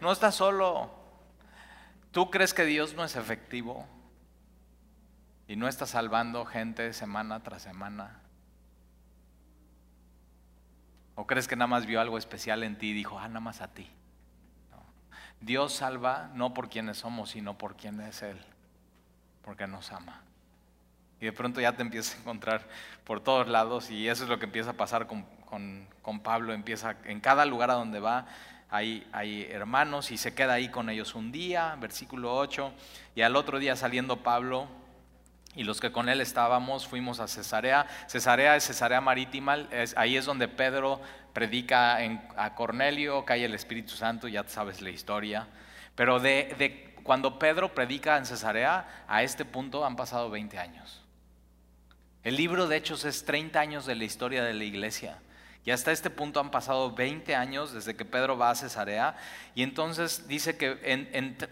[0.02, 0.92] no estás solo.
[2.12, 3.88] ¿Tú crees que Dios no es efectivo?
[5.48, 8.20] Y no está salvando gente semana tras semana.
[11.16, 13.62] ¿O crees que nada más vio algo especial en ti y dijo, ah, nada más
[13.62, 13.90] a ti?
[15.44, 18.40] Dios salva no por quienes somos, sino por quien es Él,
[19.44, 20.22] porque nos ama.
[21.20, 22.66] Y de pronto ya te empiezas a encontrar
[23.04, 25.26] por todos lados y eso es lo que empieza a pasar con,
[26.24, 26.54] Pablo.
[26.54, 28.26] Empieza en cada lugar a donde va,
[28.70, 32.74] hay, hay, hermanos y se queda ahí con ellos un día, versículo 8,
[33.16, 34.68] y al otro día saliendo Pablo
[35.56, 37.86] y los que con él estábamos fuimos a Cesarea.
[38.08, 41.02] Cesarea es Cesarea Marítima, ahí es donde Pedro
[41.34, 41.98] predica
[42.38, 45.48] a Cornelio, cae el Espíritu Santo, ya sabes la historia.
[45.96, 51.02] Pero de, cuando Pedro predica en Cesarea, a este punto han pasado 20 años.
[52.24, 55.20] El libro de Hechos es 30 años de la historia de la iglesia.
[55.66, 59.16] Y hasta este punto han pasado 20 años desde que Pedro va a Cesarea.
[59.56, 60.78] Y entonces dice que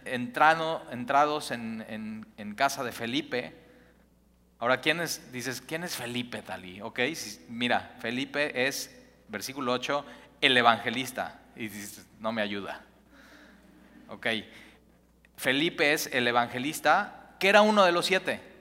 [0.06, 3.61] entrados en, casa de Felipe.
[4.62, 5.32] Ahora, ¿quién es?
[5.32, 6.82] Dices, ¿quién es Felipe, Talí?
[6.82, 7.00] Ok,
[7.50, 8.96] mira, Felipe es,
[9.28, 10.06] versículo 8,
[10.40, 11.42] el evangelista.
[11.56, 12.82] Y dices, no me ayuda.
[14.08, 14.28] Ok,
[15.36, 18.52] Felipe es el evangelista, que era uno de los siete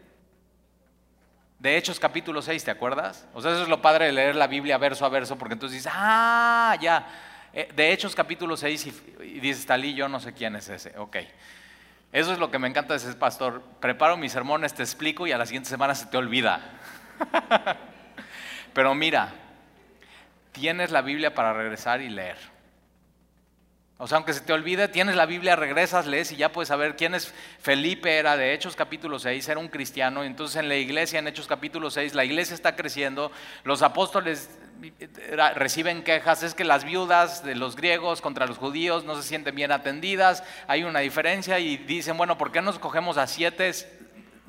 [1.58, 3.26] de Hechos capítulo 6, ¿te acuerdas?
[3.34, 5.80] O sea, eso es lo padre de leer la Biblia verso a verso, porque entonces
[5.80, 7.06] dices, ah, ya,
[7.52, 11.18] eh, de Hechos capítulo 6 y, dices, Talí, yo no sé quién es ese, ok.
[12.12, 13.62] Eso es lo que me encanta de ese pastor.
[13.80, 16.60] Preparo mis sermones, te explico y a la siguiente semana se te olvida.
[18.74, 19.32] Pero mira,
[20.52, 22.36] tienes la Biblia para regresar y leer.
[24.02, 26.96] O sea, aunque se te olvide, tienes la Biblia, regresas, lees y ya puedes saber
[26.96, 30.24] quién es Felipe, era de Hechos capítulo 6, era un cristiano.
[30.24, 33.30] Entonces en la iglesia, en Hechos capítulo 6, la iglesia está creciendo,
[33.62, 34.48] los apóstoles
[35.54, 39.54] reciben quejas, es que las viudas de los griegos contra los judíos no se sienten
[39.54, 43.70] bien atendidas, hay una diferencia y dicen, bueno, ¿por qué nos cogemos a siete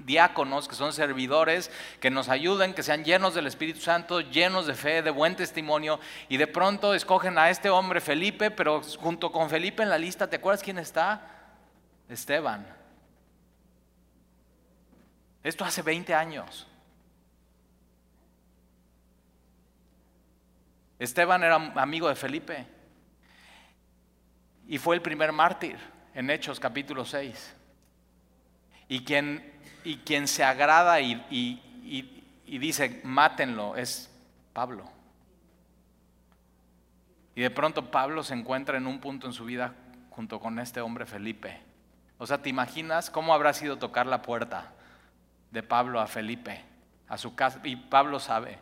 [0.05, 4.73] diáconos, que son servidores, que nos ayuden, que sean llenos del Espíritu Santo, llenos de
[4.73, 9.49] fe, de buen testimonio, y de pronto escogen a este hombre Felipe, pero junto con
[9.49, 11.27] Felipe en la lista, ¿te acuerdas quién está?
[12.09, 12.67] Esteban.
[15.43, 16.67] Esto hace 20 años.
[20.99, 22.67] Esteban era amigo de Felipe
[24.67, 25.77] y fue el primer mártir
[26.13, 27.55] en Hechos capítulo 6.
[28.87, 29.51] Y quien
[29.83, 31.61] y quien se agrada y,
[32.45, 34.09] dice, mátenlo, es
[34.53, 34.89] Pablo.
[37.35, 39.73] Y de pronto Pablo se encuentra en un punto en su vida
[40.09, 41.61] junto con este hombre Felipe.
[42.17, 44.73] O sea, ¿te imaginas cómo habrá sido tocar la puerta
[45.49, 46.61] de Pablo a Felipe,
[47.07, 47.59] a su casa?
[47.63, 48.59] Y Pablo sabe.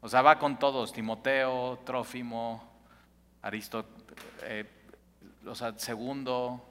[0.00, 2.68] O sea, va con todos, Timoteo, Trófimo,
[3.42, 4.64] Aristóteles, eh,
[5.46, 6.62] o sea, segundo,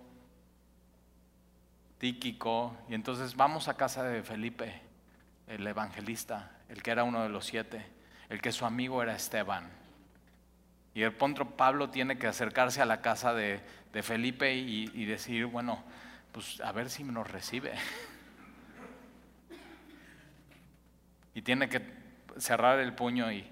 [1.98, 4.82] Tíquico, y entonces vamos a casa de Felipe,
[5.48, 7.86] el evangelista, el que era uno de los siete,
[8.30, 9.70] el que su amigo era Esteban.
[10.94, 13.62] Y el pontro Pablo tiene que acercarse a la casa de,
[14.04, 15.84] Felipe y, y, decir, bueno,
[16.32, 17.74] pues a ver si nos recibe.
[21.34, 21.82] Y tiene que
[22.40, 23.48] cerrar el puño y,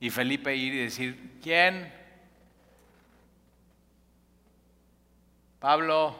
[0.00, 1.92] y Felipe ir y decir, ¿quién?
[5.60, 6.14] Pablo,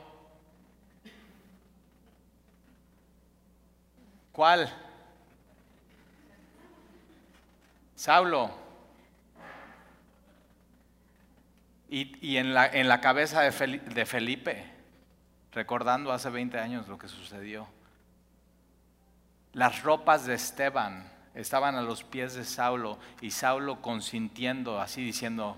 [4.33, 4.73] ¿cuál?
[7.95, 8.51] Saulo.
[11.89, 14.65] Y, en, la, en, la, cabeza de Felipe, de Felipe,
[15.53, 17.69] recordando hace 20 años lo que sucedió.
[19.53, 25.57] Las ropas de Esteban estaban a los pies de Saulo y Saulo consintiendo, así diciendo,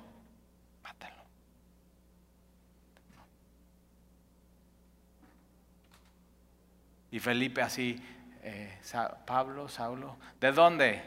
[7.11, 8.03] Y Felipe así,
[8.43, 8.79] eh,
[9.27, 11.03] Pablo, Saulo, ¿de dónde?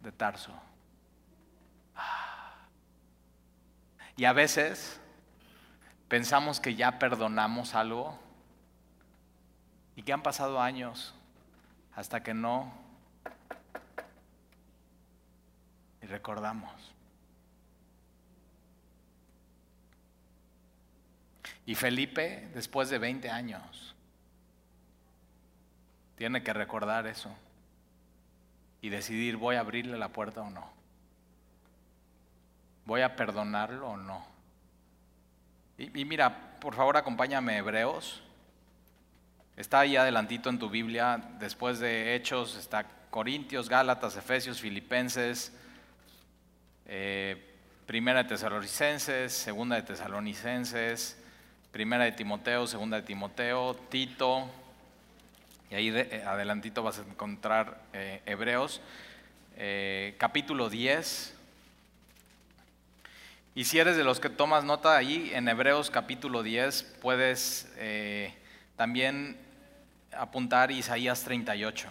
[0.00, 0.52] De Tarso.
[1.96, 2.66] Ah.
[4.16, 5.00] Y a veces
[6.08, 8.18] pensamos que ya perdonamos algo
[9.96, 11.14] y que han pasado años
[11.94, 12.72] hasta que no
[16.02, 16.72] y recordamos.
[21.66, 23.93] Y Felipe, después de 20 años,
[26.16, 27.30] tiene que recordar eso
[28.80, 30.70] y decidir, ¿voy a abrirle la puerta o no?
[32.84, 34.24] ¿Voy a perdonarlo o no?
[35.78, 38.22] Y, mira, por favor acompáñame Hebreos.
[39.56, 45.52] Está ahí adelantito en tu Biblia, después de Hechos, está Corintios, Gálatas, Efesios, Filipenses,
[46.86, 47.54] eh,
[47.86, 51.16] Primera de Tesalonicenses, Segunda de Tesalonicenses,
[51.70, 54.50] Primera de Timoteo, Segunda de Timoteo, Tito,
[55.70, 58.80] y ahí eh, adelantito vas a encontrar eh, Hebreos,
[60.18, 61.34] capítulo 10.
[63.54, 67.72] Y si eres de los que tomas nota ahí, en Hebreos capítulo 10 puedes
[68.76, 69.38] también
[70.12, 71.88] apuntar Isaías 38.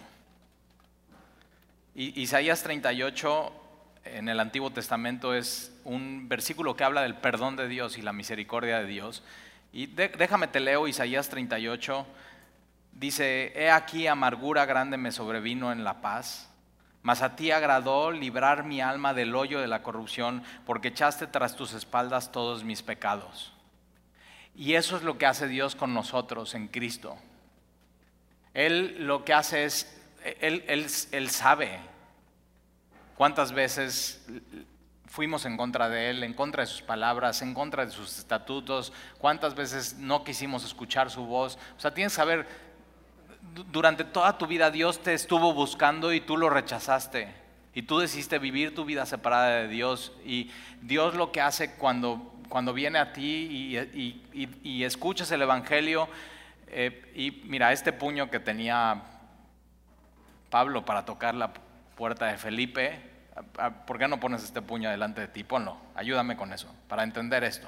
[1.96, 3.54] Y, Isaías 38
[4.06, 8.14] en el Antiguo Testamento es un versículo que habla del perdón de Dios y la
[8.14, 9.24] misericordia de Dios.
[9.72, 12.06] Y déjame te leo Isaías 38.
[12.94, 16.50] Dice, he aquí amargura grande me sobrevino en la paz,
[17.02, 21.56] mas a ti agradó librar mi alma del hoyo de la corrupción, porque echaste tras
[21.56, 23.54] tus espaldas todos mis pecados.
[24.56, 27.18] Y eso es lo que hace Dios con nosotros en Cristo.
[28.54, 30.02] Él lo que hace es,
[30.40, 31.80] Él, él, él sabe
[33.16, 34.26] cuántas veces
[35.14, 38.92] fuimos en contra de Él, en contra de sus palabras, en contra de sus estatutos,
[39.20, 41.60] cuántas veces no quisimos escuchar su voz.
[41.78, 42.48] O sea, tienes que saber,
[43.72, 47.44] durante toda tu vida Dios te estuvo buscando y tú lo rechazaste.
[47.76, 50.14] Y tú decidiste vivir tu vida separada de Dios.
[50.24, 50.52] Y
[50.82, 53.80] Dios lo que hace cuando, cuando viene a ti
[54.64, 56.08] y, escuchas el Evangelio,
[56.68, 59.04] eh, y mira, este puño que tenía
[60.50, 61.52] Pablo para tocar la
[61.96, 63.00] puerta de Felipe,
[63.88, 65.44] ¿por qué no pones este puño delante de ti?
[65.44, 67.68] Ponlo, ayúdame con eso, para entender esto.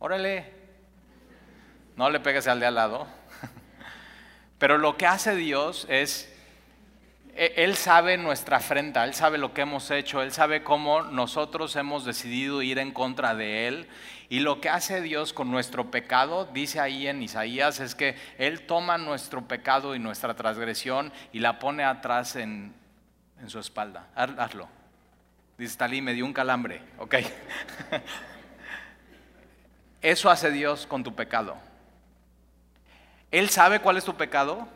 [0.00, 0.52] Órale,
[1.96, 3.06] no le pegues al de al lado.
[4.58, 6.32] Pero lo que hace Dios es
[7.36, 11.76] e, él sabe nuestra afrenta, Él sabe lo que hemos hecho, Él sabe cómo nosotros
[11.76, 13.88] hemos decidido ir en contra de Él.
[14.28, 18.62] Y lo que hace Dios con nuestro pecado, dice ahí en Isaías, es que Él
[18.62, 22.74] toma nuestro pecado y nuestra transgresión y la pone atrás en,
[23.46, 24.08] su espalda.
[24.14, 24.68] Hazlo.
[25.58, 26.80] Dice Talí, me dio un calambre.
[26.98, 27.16] Ok.
[30.00, 31.56] Eso hace Dios con tu pecado.
[33.30, 34.68] Él sabe cuál es tu pecado,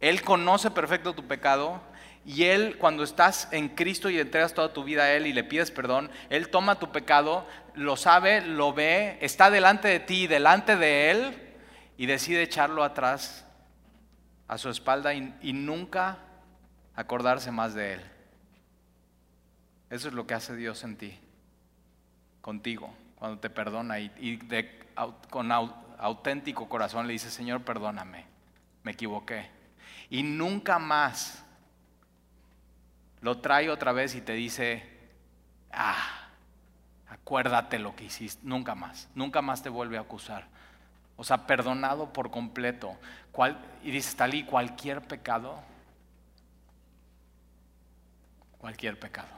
[0.00, 1.80] él conoce perfecto tu pecado
[2.26, 5.44] y Él, cuando estás en Cristo y entregas toda tu vida a Él y le
[5.44, 10.76] pides perdón, Él toma tu pecado, lo sabe, lo ve, está delante de ti, delante
[10.76, 11.54] de Él
[11.96, 13.46] y decide echarlo atrás
[14.48, 16.18] a su espalda y, nunca
[16.94, 18.00] acordarse más de Él.
[19.90, 21.18] Eso es lo que hace Dios en ti,
[22.40, 24.38] contigo, cuando te perdona y,
[25.30, 25.50] con
[26.04, 28.26] auténtico corazón le dice, Señor, perdóname,
[28.82, 29.48] me equivoqué
[30.10, 31.42] y nunca más
[33.20, 34.86] lo trae otra vez y te dice,
[35.72, 36.28] ah,
[37.08, 40.46] acuérdate lo que hiciste, nunca más, nunca más te vuelve a acusar.
[41.16, 42.98] O sea, perdonado por completo.
[43.82, 45.62] y dice, Talí, cualquier pecado,
[48.58, 49.28] cualquier pecado.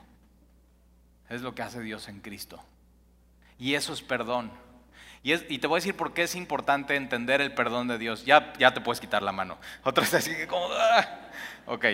[1.29, 2.61] Es lo que hace Dios en Cristo.
[3.59, 4.51] Y eso es perdón.
[5.27, 8.25] Y, te voy a decir por qué es importante entender el perdón de Dios.
[8.25, 9.59] Ya, ya te puedes quitar la mano.
[9.83, 10.69] Otros así que como...
[10.71, 11.23] ¡ah!
[11.67, 11.85] Ok,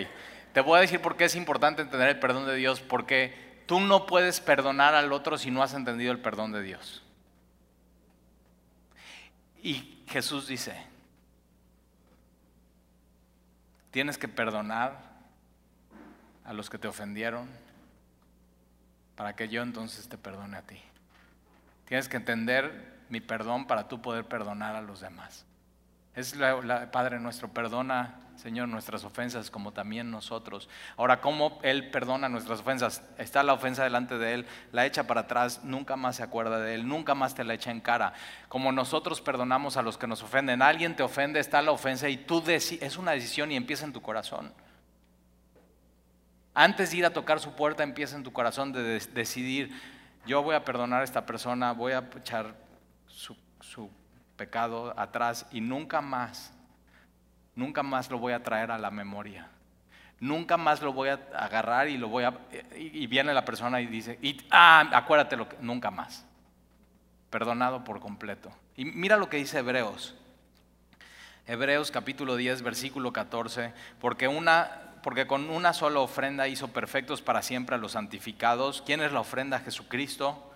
[0.53, 2.79] te voy a decir por qué es importante entender el perdón de Dios.
[2.79, 7.01] Porque tú no puedes perdonar al otro si no has entendido el perdón de Dios.
[9.63, 10.75] Y Jesús dice,
[13.89, 14.99] tienes que perdonar
[16.45, 17.49] a los que te ofendieron
[19.15, 20.79] para que yo entonces te perdone a ti.
[21.87, 25.45] Tienes que entender mi perdón para tú poder perdonar a los demás.
[26.15, 30.67] Es la, Padre nuestro, perdona, Señor, nuestras ofensas como también nosotros.
[30.97, 33.03] Ahora, ¿cómo Él perdona nuestras ofensas?
[33.19, 36.73] Está la ofensa delante de Él, la echa para atrás, nunca más se acuerda de
[36.73, 38.13] Él, nunca más te la echa en cara.
[38.49, 42.17] Como nosotros perdonamos a los que nos ofenden, alguien te ofende, está la ofensa y
[42.17, 44.51] tú es una decisión y empieza en tu corazón.
[46.55, 49.71] Antes de ir a tocar su puerta, empieza en tu corazón de decidir,
[50.25, 52.62] yo voy a perdonar a esta persona, voy a echar
[53.13, 53.89] su,
[54.35, 56.51] pecado atrás y nunca más,
[57.55, 59.47] nunca más lo voy a traer a la memoria.
[60.19, 62.33] Nunca más lo voy a agarrar y lo voy a...
[62.75, 64.17] Y viene la persona y dice,
[64.51, 65.57] ah, acuérdate lo que...
[65.59, 66.25] Nunca más.
[67.29, 68.51] Perdonado por completo.
[68.77, 70.15] Y mira lo que dice Hebreos.
[71.45, 73.73] Hebreos capítulo 10, versículo 14.
[73.99, 78.81] Porque, una, porque con una sola ofrenda hizo perfectos para siempre a los santificados.
[78.85, 79.59] ¿Quién es la ofrenda?
[79.59, 80.52] Jesucristo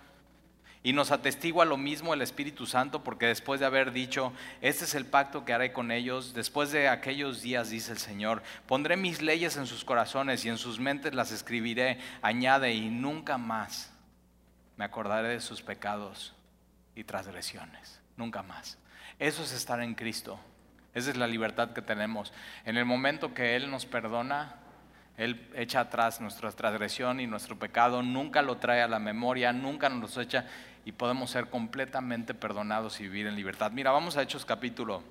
[0.82, 4.94] y nos atestigua lo mismo el Espíritu Santo, porque después de haber dicho, este es
[4.94, 9.20] el pacto que haré con ellos, después de aquellos días, dice el Señor, pondré mis
[9.20, 13.92] leyes en sus corazones y en sus mentes las escribiré, añade, y nunca más
[14.76, 16.34] me acordaré de sus pecados
[16.94, 18.78] y transgresiones, nunca más.
[19.18, 20.38] Eso es estar en Cristo,
[20.94, 22.32] esa es la libertad que tenemos.
[22.64, 24.56] En el momento que Él nos perdona,
[25.18, 29.88] él echa atrás nuestra transgresión y nuestro pecado, nunca lo trae a la memoria, nunca
[29.88, 30.46] nos echa
[30.88, 33.70] y podemos ser completamente perdonados y vivir en libertad.
[33.72, 35.02] Mira, vamos a Hechos capítulo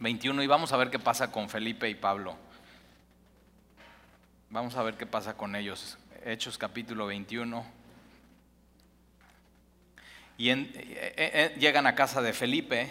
[0.00, 2.38] 21 y vamos a ver qué pasa con Felipe y Pablo.
[4.48, 5.98] Vamos a ver qué pasa con ellos.
[6.24, 7.66] Hechos capítulo 21.
[10.38, 12.90] Y eh, eh, eh, llegan a casa de Felipe,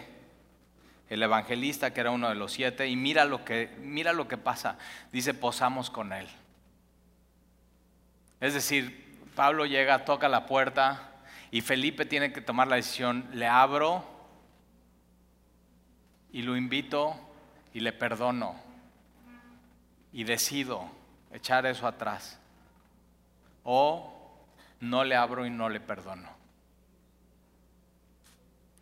[1.10, 4.38] el evangelista que era uno de los siete, y mira lo que, mira lo que
[4.38, 4.78] pasa.
[5.12, 6.28] Dice, posamos con él.
[8.40, 11.10] Es decir, Pablo llega, toca la puerta
[11.54, 14.04] y Felipe tiene que tomar la decisión, le abro
[16.32, 17.16] y lo invito
[17.76, 18.56] y le perdono
[20.12, 20.90] y decido
[21.32, 22.40] echar eso atrás.
[23.64, 24.36] O
[24.80, 26.28] no le abro y no le perdono.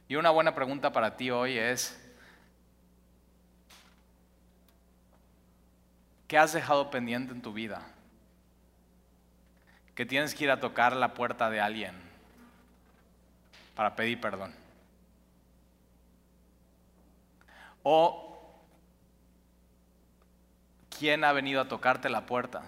[0.07, 2.01] Y una buena pregunta para ti hoy es,
[6.29, 7.81] ¿Qué has dejado pendiente en tu vida?
[9.93, 12.10] Que tienes que ir a tocar la puerta de alguien
[13.75, 14.53] para pedir perdón.
[17.83, 18.53] O
[20.97, 22.63] quién ha venido a tocarte la puerta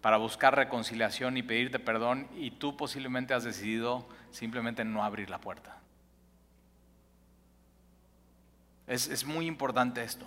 [0.00, 5.40] para buscar reconciliación y pedirte perdón y tú posiblemente has decidido simplemente no abrir la
[5.40, 5.76] puerta.
[8.86, 10.24] Es, es muy importante esto.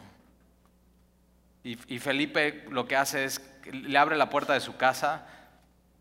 [1.63, 5.27] Y, Felipe lo que hace es, le abre la puerta de su casa.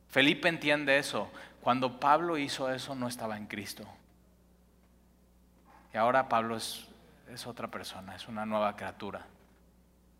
[0.09, 1.31] Felipe entiende eso.
[1.61, 3.87] Cuando Pablo hizo eso no estaba en Cristo.
[5.93, 6.87] Y ahora Pablo es,
[7.33, 9.27] es otra persona, es una nueva criatura.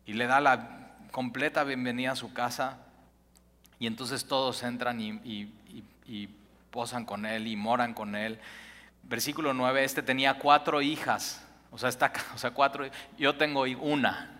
[0.05, 2.77] Y le da la completa bienvenida a su casa.
[3.79, 5.53] Y entonces todos entran y,
[6.05, 6.29] y,
[6.71, 8.39] posan con él y moran con él.
[9.03, 11.43] Versículo 9, este tenía cuatro hijas.
[11.71, 12.85] O sea, está, o sea, cuatro,
[13.17, 14.38] yo tengo una.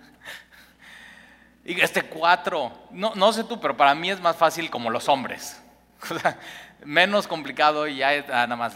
[1.65, 5.09] Y este cuatro, no, no sé tú, pero para mí es más fácil como los
[5.09, 5.61] hombres.
[6.85, 8.75] menos complicado y ya nada más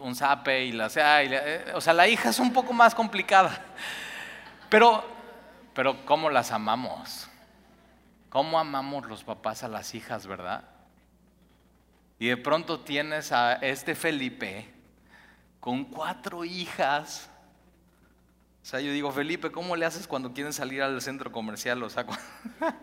[0.00, 1.22] un zape y la sea.
[1.22, 3.64] Eh, o sea, la hija es un poco más complicada.
[4.68, 5.04] Pero,
[5.74, 7.28] pero ¿cómo las amamos?
[8.28, 10.64] ¿Cómo amamos los papás a las hijas, verdad?
[12.18, 14.72] Y de pronto tienes a este Felipe
[15.60, 17.28] con cuatro hijas
[18.62, 21.82] o sea, yo digo, Felipe, ¿cómo le haces cuando quieren salir al centro comercial?
[21.82, 22.06] O sea,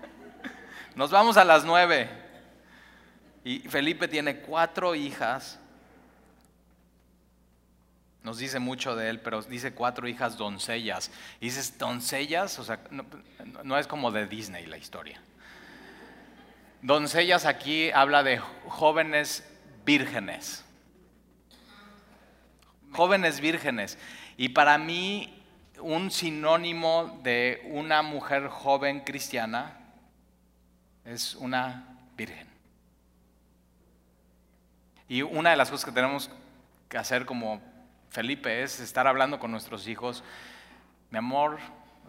[0.95, 2.09] nos vamos a las nueve.
[3.45, 5.57] Y Felipe tiene cuatro hijas.
[8.23, 11.11] Nos dice mucho de él, pero dice cuatro hijas doncellas.
[11.39, 13.05] Y dices, doncellas, o sea, no,
[13.63, 15.21] no es como de Disney la historia.
[16.81, 19.47] Doncellas aquí habla de jóvenes
[19.85, 20.65] vírgenes.
[22.91, 23.97] Jóvenes vírgenes.
[24.35, 25.38] Y para mí
[25.81, 29.77] un sinónimo de una mujer joven cristiana
[31.05, 32.47] es una virgen.
[35.07, 36.29] Y una de las cosas que tenemos
[36.87, 37.61] que hacer como
[38.09, 40.23] Felipe es estar hablando con nuestros hijos.
[41.09, 41.57] Mi amor,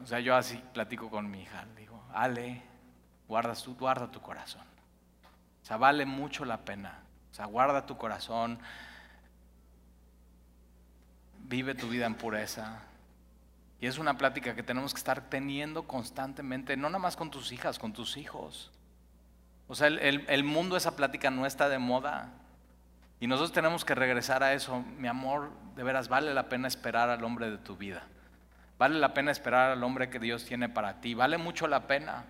[0.03, 2.63] o sea, yo así platico con mi hija, digo, Ale,
[3.27, 4.67] guarda tu, guarda tu corazón.
[5.63, 7.01] O sea, vale mucho la pena.
[7.31, 8.59] O sea, guarda tu corazón,
[11.39, 12.83] vive tu vida en pureza,
[13.81, 17.51] y es una plática que tenemos que estar teniendo constantemente, no nada más con tus
[17.51, 18.71] hijas, con tus hijos.
[19.69, 22.33] O sea, el, el, mundo, esa plática no está de moda.
[23.21, 24.85] Y nosotros tenemos que regresar a eso.
[24.99, 28.03] Mi amor, de veras, vale la pena esperar al hombre de tu vida.
[28.79, 31.15] Vale la pena esperar al hombre que Dios tiene para ti.
[31.15, 32.25] Vale mucho la pena.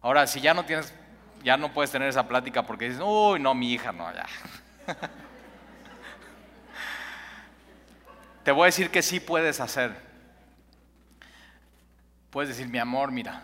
[0.00, 0.94] Ahora, si ya no tienes,
[1.42, 4.26] ya no puedes tener esa plática porque dices, uy, no, mi hija, no, ya.
[8.44, 10.09] Te voy a decir que sí puedes hacer.
[12.30, 13.42] Puedes decir, mi amor, mira,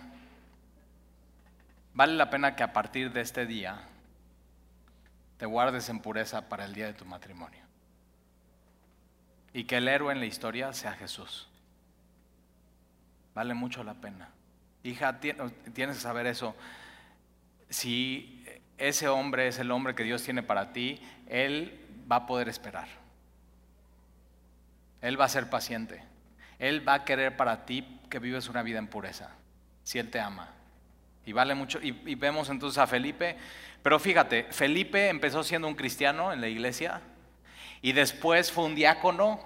[1.93, 3.81] vale la pena que a partir de este día
[5.39, 7.65] te guardes en pureza para el día de tu matrimonio.
[9.53, 11.49] Y que el héroe en la historia sea Jesús.
[13.35, 14.29] Vale mucho la pena.
[14.83, 16.55] Hija, tienes que saber eso.
[17.69, 18.45] Si
[18.79, 21.81] ese hombre es el hombre que Dios tiene para ti, Él
[22.11, 22.87] va a poder esperar.
[25.01, 26.03] Él va a ser paciente.
[26.59, 29.31] Él va a querer para ti que vives una vida en pureza,
[29.83, 30.49] si Él te ama.
[31.25, 31.81] Y vale mucho.
[31.83, 33.37] Y, vemos entonces a Felipe.
[33.83, 37.01] Pero fíjate, Felipe empezó siendo un cristiano en la iglesia
[37.83, 39.41] y después fue un diácono,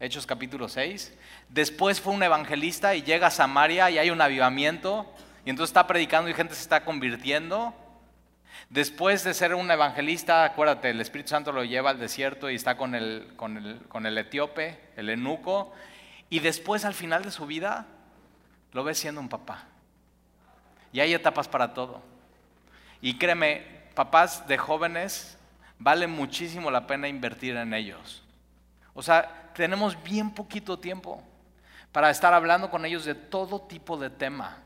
[0.00, 1.14] Hechos capítulo 6.
[1.48, 5.10] Después fue un evangelista y llega a Samaria y hay un avivamiento
[5.44, 7.74] y entonces está predicando y gente se está convirtiendo.
[8.68, 12.76] Después de ser un evangelista, acuérdate, el Espíritu Santo lo lleva al desierto y está
[12.76, 15.72] con el, con el, con el etíope, el eunuco.
[16.30, 17.86] Y después, al final de su vida,
[18.72, 19.64] lo ves siendo un papá.
[20.92, 22.02] Y hay etapas para todo.
[23.00, 23.64] Y créeme,
[23.94, 25.38] papás de jóvenes,
[25.78, 28.24] vale muchísimo la pena invertir en ellos.
[28.94, 31.22] O sea, tenemos bien poquito tiempo
[31.92, 34.58] para estar hablando con ellos de todo tipo de tema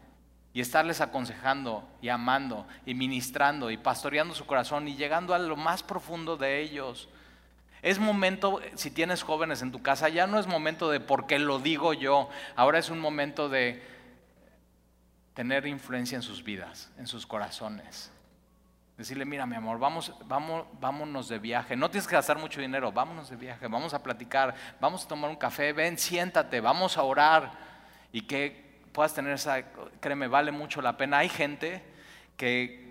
[0.52, 5.56] y estarles aconsejando y amando y ministrando y pastoreando su corazón y llegando a lo
[5.56, 7.08] más profundo de ellos.
[7.82, 11.58] Es momento, si tienes jóvenes en tu casa, ya no es momento de porque lo
[11.60, 13.82] digo yo, ahora es un momento de
[15.34, 18.10] tener influencia en sus vidas, en sus corazones.
[18.98, 21.74] Decirle, mira mi amor, vamos, vamos, vámonos de viaje.
[21.74, 25.30] No tienes que gastar mucho dinero, vámonos de viaje, vamos a platicar, vamos a tomar
[25.30, 27.50] un café, ven, siéntate, vamos a orar.
[28.12, 29.62] Y que puedas tener esa,
[30.00, 31.18] créeme, vale mucho la pena.
[31.18, 31.82] Hay gente
[32.36, 32.90] que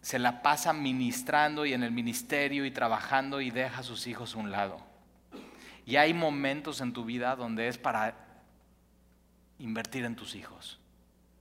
[0.00, 4.34] se la pasa ministrando y en el ministerio y trabajando y deja a sus hijos
[4.34, 4.80] a un lado.
[5.84, 8.14] Y hay momentos en tu vida donde es para
[9.58, 10.78] invertir en tus hijos.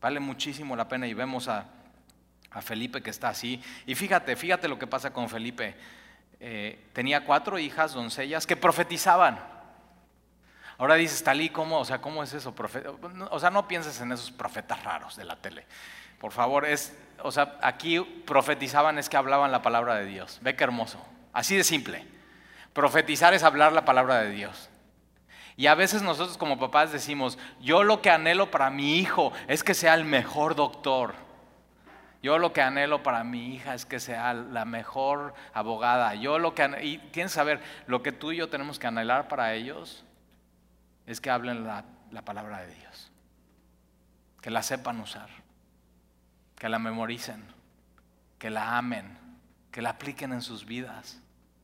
[0.02, 1.66] Vale muchísimo la pena y vemos a,
[2.62, 3.62] Felipe que está así.
[3.86, 5.76] Y fíjate, fíjate lo que pasa con Felipe.
[6.40, 9.38] Eh, tenía cuatro hijas, doncellas, que profetizaban.
[10.78, 11.80] Ahora dices, Talí, ¿cómo?
[11.80, 12.54] O sea, ¿cómo es eso?
[13.32, 15.66] O sea, no pienses en esos profetas raros de la tele.
[16.20, 20.40] Por favor, es, o sea, aquí profetizaban es que hablaban la palabra de Dios.
[20.42, 21.04] Ve qué hermoso.
[21.34, 22.06] Así de simple.
[22.74, 24.70] Profetizar es hablar la palabra de Dios.
[25.58, 29.64] Y a veces nosotros como papás decimos, yo lo que anhelo para mi hijo es
[29.64, 31.16] que sea el mejor doctor.
[32.22, 36.16] Yo lo que anhelo para mi hija es que sea la mejor abogada.
[36.16, 39.30] Yo lo que y tienes que saber, lo que tú y yo tenemos que anhelar
[39.30, 40.04] para ellos
[41.06, 41.86] es que hablen la,
[42.24, 43.12] palabra de Dios,
[44.42, 45.30] que la sepan usar,
[46.58, 47.44] que la memoricen,
[48.40, 49.18] que la amen,
[49.72, 51.22] que la apliquen en sus vidas,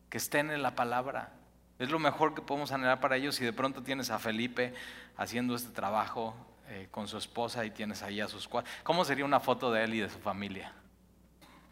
[0.10, 1.32] que estén en la palabra.
[1.80, 4.74] Es lo mejor que podemos anhelar para ellos si de pronto tienes a Felipe
[5.18, 6.36] haciendo este trabajo
[6.68, 8.72] eh, con su esposa y tienes ahí a sus cuatro.
[8.84, 10.74] ¿Cómo sería una foto de él y de su familia?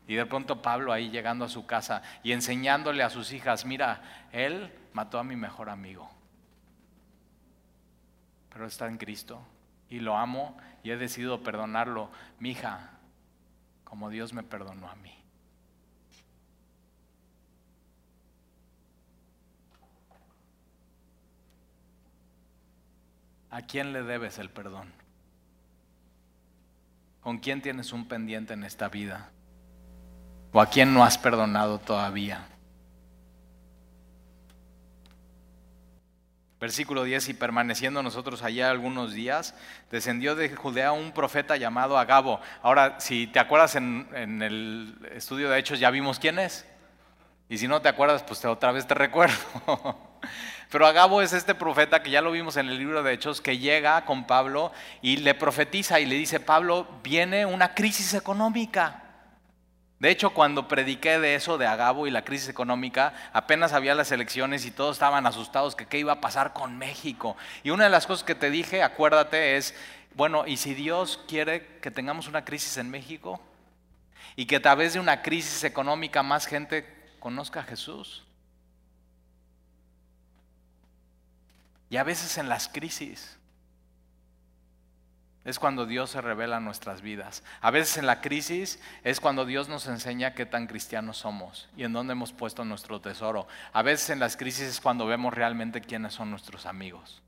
[0.07, 4.01] Y de pronto Pablo ahí llegando a su casa y enseñándole a sus hijas, mira,
[4.31, 6.09] él mató a mi mejor amigo
[8.49, 9.41] pero está en Cristo
[9.89, 12.91] y lo amo y he decidido perdonarlo, mi hija,
[13.83, 15.15] como Dios me perdonó a mí.
[23.51, 24.93] ¿A quién le debes el perdón?
[27.21, 29.31] ¿Con quién tienes un pendiente en esta vida?
[30.53, 32.47] ¿O a quién no has perdonado todavía?
[36.59, 39.55] Versículo 10, y permaneciendo nosotros allá algunos días,
[39.91, 42.41] descendió de Judea un profeta llamado Agabo.
[42.61, 46.65] Ahora, si te acuerdas en, el estudio de Hechos, ya vimos quién es.
[47.47, 49.35] Y si no te acuerdas, pues otra vez te recuerdo.
[50.69, 53.57] Pero Agabo es este profeta que ya lo vimos en el libro de Hechos, que
[53.57, 59.08] llega con Pablo y le profetiza y le dice, Pablo, viene una crisis económica.
[59.99, 64.11] De hecho, cuando prediqué de eso, de Agabo y la crisis económica, apenas había las
[64.13, 67.35] elecciones y todos estaban asustados que qué iba a pasar con México.
[67.63, 69.75] Y una de las cosas que te dije, acuérdate, es,
[70.15, 73.41] bueno, ¿y si Dios quiere que tengamos una crisis en México?
[74.37, 76.85] Y que a través de una crisis económica más gente
[77.19, 78.23] conozca a Jesús.
[81.89, 83.38] Y a veces en las crisis
[85.49, 87.43] es cuando Dios se revela en nuestras vidas.
[87.61, 91.83] A veces en la crisis es cuando Dios nos enseña qué tan cristianos somos y
[91.83, 93.47] en dónde hemos puesto nuestro tesoro.
[93.73, 97.21] A veces en las crisis es cuando vemos realmente quiénes son nuestros amigos.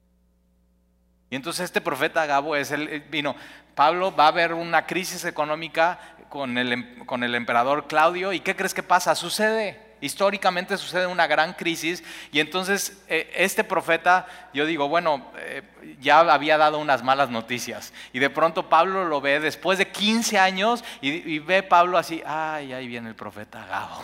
[1.30, 3.36] Y entonces este profeta Gabo es el, vino,
[3.74, 5.99] Pablo va a haber una crisis económica
[6.30, 9.15] con el, em, con el emperador Claudio y ¿qué crees que pasa?
[9.15, 9.90] Sucede.
[10.02, 15.62] Históricamente sucede una gran crisis y entonces eh, este profeta, yo digo, bueno, eh,
[15.99, 20.39] ya había dado unas malas noticias y de pronto Pablo lo ve después de 15
[20.39, 24.04] años y, ve Pablo así, ay, ahí viene el profeta Gabo.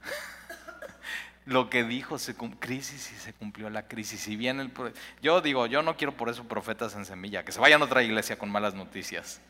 [1.44, 2.16] lo que dijo
[2.60, 4.28] crisis y se cumplió la crisis.
[4.28, 4.72] Y viene el
[5.20, 8.04] yo digo yo no quiero por eso profetas en semilla que se vayan a otra
[8.04, 9.40] iglesia con malas noticias.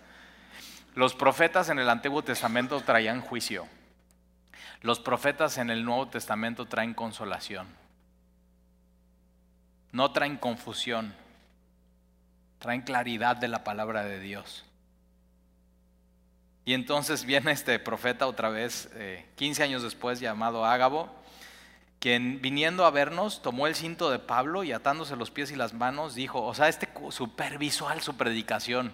[0.95, 3.68] Los profetas en el Antiguo Testamento traían juicio
[4.81, 7.66] los profetas en el Nuevo Testamento traen consolación.
[9.93, 11.14] No traen confusión.
[12.59, 14.64] Traen claridad de la palabra de Dios.
[16.64, 18.91] Y entonces viene este profeta otra vez,
[19.37, 21.09] 15 eh, años después, llamado Ágabo,
[21.99, 25.72] quien viniendo a vernos tomó el cinto de Pablo y atándose los pies y las
[25.72, 28.93] manos dijo, o sea, este supervisual su predicación.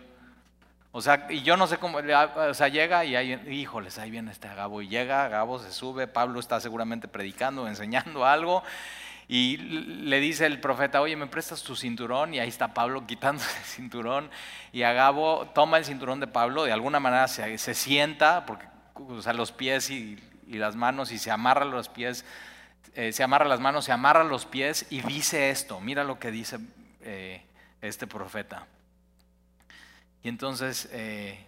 [0.96, 4.30] O sea, y yo no sé cómo, o sea, llega y ahí, híjoles, ahí viene
[4.30, 8.62] este Agabo y llega, Agabo se sube, Pablo está seguramente predicando, enseñando algo
[9.26, 12.32] y le dice el profeta, oye, ¿me prestas tu cinturón?
[12.32, 14.30] Y ahí está Pablo quitándose el cinturón
[14.72, 19.50] y Agabo toma el cinturón de Pablo, de alguna manera se, sienta, porque usa los
[19.50, 20.16] pies y,
[20.46, 22.24] las manos y se amarra los pies,
[22.94, 26.30] eh, se amarra las manos, se amarra los pies y dice esto, mira lo que
[26.30, 26.58] dice
[27.00, 27.42] eh,
[27.80, 28.68] este profeta.
[30.24, 31.46] Y entonces eh,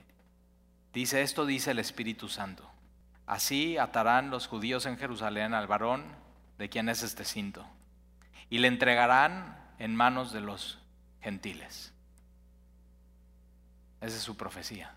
[0.93, 2.71] dice, esto dice el Espíritu Santo.
[3.27, 6.05] Así atarán los judíos en Jerusalén al varón
[6.59, 7.67] de quien es este cinto
[8.51, 10.79] y le entregarán en manos de los
[11.23, 11.95] gentiles.
[14.03, 14.95] Esa es su profecía.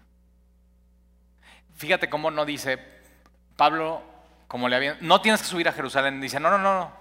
[1.76, 2.86] Fíjate cómo no dice
[3.56, 4.04] Pablo,
[4.50, 6.20] como le habían, no tienes que subir a Jerusalén.
[6.20, 6.92] Dice, no, no, no, no.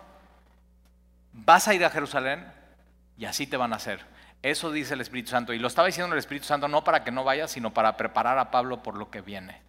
[1.32, 2.46] Vas a ir a Jerusalén
[3.16, 4.06] y así te van a hacer.
[4.42, 5.52] Eso dice el Espíritu Santo.
[5.52, 8.38] Y lo estaba diciendo el Espíritu Santo no para que no vaya, sino para preparar
[8.38, 9.60] a Pablo por lo que viene.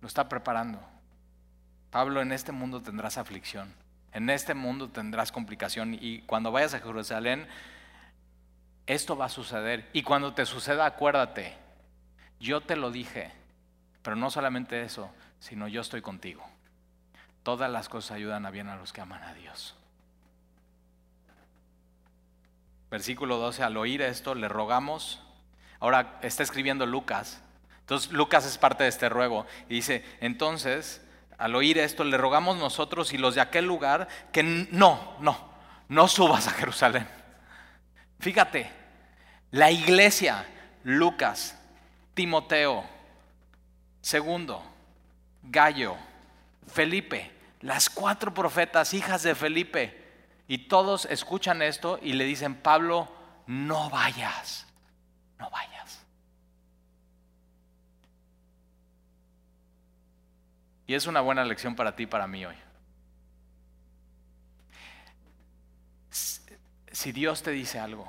[0.00, 0.80] Lo está preparando.
[1.90, 3.72] Pablo, en este mundo tendrás aflicción.
[4.12, 5.94] En este mundo tendrás complicación.
[6.00, 7.46] Y cuando vayas a Jerusalén,
[8.86, 9.88] esto va a suceder.
[9.92, 11.56] Y cuando te suceda, acuérdate,
[12.40, 13.30] yo te lo dije.
[14.02, 16.44] Pero no solamente eso, sino yo estoy contigo.
[17.42, 19.76] Todas las cosas ayudan a bien a los que aman a Dios.
[22.94, 25.20] Versículo 12, al oír esto le rogamos.
[25.80, 27.40] Ahora está escribiendo Lucas.
[27.80, 29.46] Entonces Lucas es parte de este ruego.
[29.68, 31.02] Y dice, entonces,
[31.36, 35.36] al oír esto le rogamos nosotros y los de aquel lugar que no, no,
[35.88, 37.08] no subas a Jerusalén.
[38.20, 38.70] Fíjate,
[39.50, 40.46] la iglesia,
[40.84, 41.58] Lucas,
[42.14, 42.84] Timoteo,
[44.02, 44.62] segundo,
[45.42, 45.96] Gallo,
[46.68, 50.03] Felipe, las cuatro profetas, hijas de Felipe,
[50.46, 53.08] y todos escuchan esto y le dicen, Pablo,
[53.46, 54.66] no vayas,
[55.38, 56.04] no vayas.
[60.86, 62.56] Y es una buena lección para ti para mí hoy.
[66.10, 68.06] Si Dios te dice algo,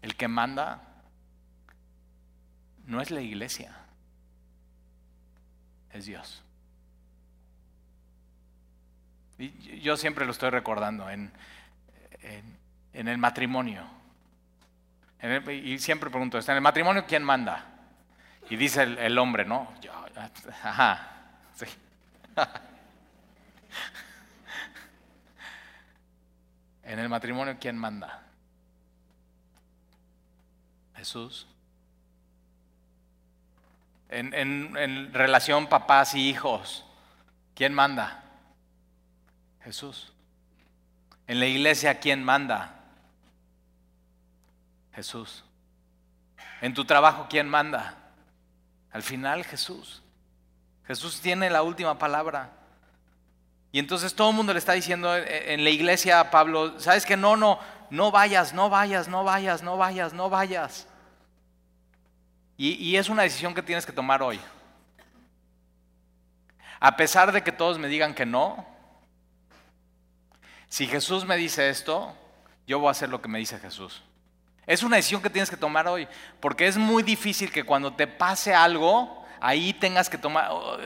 [0.00, 1.02] el que manda
[2.86, 3.76] no es la iglesia,
[5.92, 6.41] es Dios
[9.80, 11.32] yo siempre lo estoy recordando en,
[12.92, 13.84] en, el matrimonio.
[15.50, 17.66] y siempre pregunto, ¿está en el matrimonio quién manda?
[18.50, 19.72] Y dice el, hombre, ¿no?
[19.80, 19.92] Yo,
[20.62, 21.08] ajá,
[21.54, 21.66] sí.
[26.84, 28.22] en el matrimonio quién manda?
[30.96, 31.46] Jesús.
[34.08, 36.84] En, en relación papás y hijos,
[37.54, 38.22] ¿quién manda?
[39.64, 40.12] Jesús.
[41.26, 42.74] En la iglesia, ¿quién manda?
[44.94, 45.44] Jesús.
[46.60, 47.96] En tu trabajo, ¿quién manda?
[48.92, 50.02] Al final, Jesús.
[50.86, 52.50] Jesús tiene la última palabra.
[53.70, 57.16] Y entonces todo el mundo le está diciendo en la iglesia a Pablo, ¿sabes que
[57.16, 57.58] no, no,
[57.88, 60.86] no vayas, no vayas, no vayas, no vayas, no vayas?
[62.58, 64.38] Y, y es una decisión que tienes que tomar hoy.
[66.78, 68.66] A pesar de que todos me digan que no,
[70.72, 72.16] si Jesús me dice esto,
[72.66, 74.02] yo voy a hacer lo que me dice Jesús.
[74.66, 76.08] Es una decisión que tienes que tomar hoy,
[76.40, 80.78] porque es muy difícil que cuando te pase algo, ahí tengas que tomar, oh,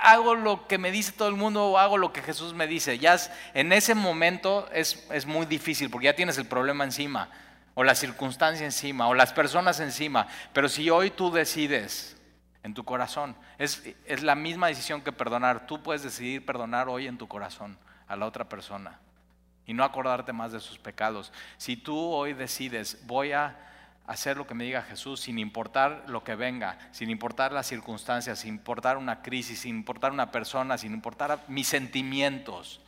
[0.00, 2.98] hago lo que me dice todo el mundo o hago lo que Jesús me dice.
[2.98, 3.18] Ya
[3.52, 7.28] en ese momento es, es muy difícil, porque ya tienes el problema encima,
[7.74, 10.28] o la circunstancia encima, o las personas encima.
[10.54, 12.16] Pero si hoy tú decides
[12.62, 15.66] en tu corazón, es, es la misma decisión que perdonar.
[15.66, 17.76] Tú puedes decidir perdonar hoy en tu corazón
[18.08, 18.98] a la otra persona
[19.66, 21.32] y no acordarte más de sus pecados.
[21.56, 23.56] Si tú hoy decides, voy a
[24.06, 28.40] hacer lo que me diga Jesús sin importar lo que venga, sin importar las circunstancias,
[28.40, 32.80] sin importar una crisis, sin importar una persona, sin importar mis sentimientos.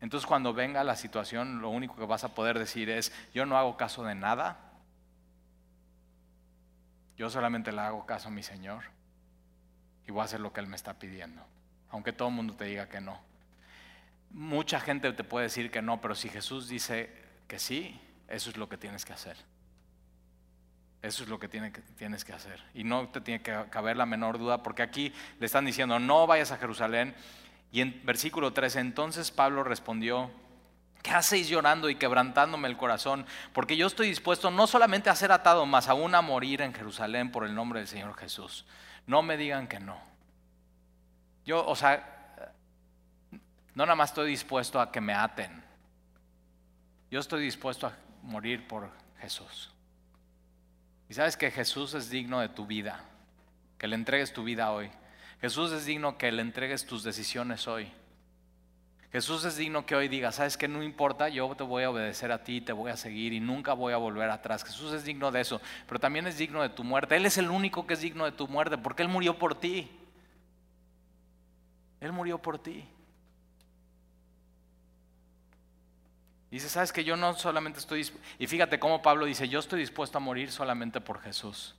[0.00, 3.56] Entonces cuando venga la situación, lo único que vas a poder decir es, yo no
[3.56, 4.58] hago caso de nada,
[7.16, 8.84] yo solamente le hago caso a mi Señor
[10.06, 11.42] y voy a hacer lo que Él me está pidiendo,
[11.94, 13.20] aunque todo el mundo te diga que no.
[14.30, 17.08] Mucha gente te puede decir que no, pero si Jesús dice
[17.46, 19.36] que sí, eso es lo que tienes que hacer.
[21.02, 22.60] Eso es lo que, tienes que hacer.
[22.74, 26.26] Y no te tiene que caber la menor duda, porque aquí le están diciendo, no
[26.26, 27.14] vayas a Jerusalén,
[27.70, 30.32] y en versículo 13, entonces Pablo respondió,
[31.00, 33.24] ¿qué hacéis llorando y quebrantándome el corazón?
[33.52, 37.30] Porque yo estoy dispuesto no solamente a ser atado, más aún a morir en Jerusalén
[37.30, 38.66] por el nombre del Señor Jesús.
[39.06, 40.13] No me digan que no.
[41.44, 42.52] Yo, o sea,
[43.74, 45.62] no nada más estoy dispuesto a que me aten.
[47.10, 49.70] Yo estoy dispuesto a morir por Jesús.
[51.08, 53.04] Y sabes que Jesús es digno de tu vida,
[53.78, 54.90] que le entregues tu vida hoy.
[55.40, 57.92] Jesús es digno que le entregues tus decisiones hoy.
[59.12, 62.32] Jesús es digno que hoy digas, sabes que no importa, yo te voy a obedecer
[62.32, 64.64] a ti, te voy a seguir y nunca voy a volver atrás.
[64.64, 67.14] Jesús es digno de eso, pero también es digno de tu muerte.
[67.14, 69.88] Él es el único que es digno de tu muerte porque Él murió por ti.
[72.04, 72.84] Él murió por ti.
[76.50, 78.06] Dice, sabes que yo no solamente estoy,
[78.38, 81.74] y fíjate cómo Pablo dice, yo estoy dispuesto a morir solamente por Jesús.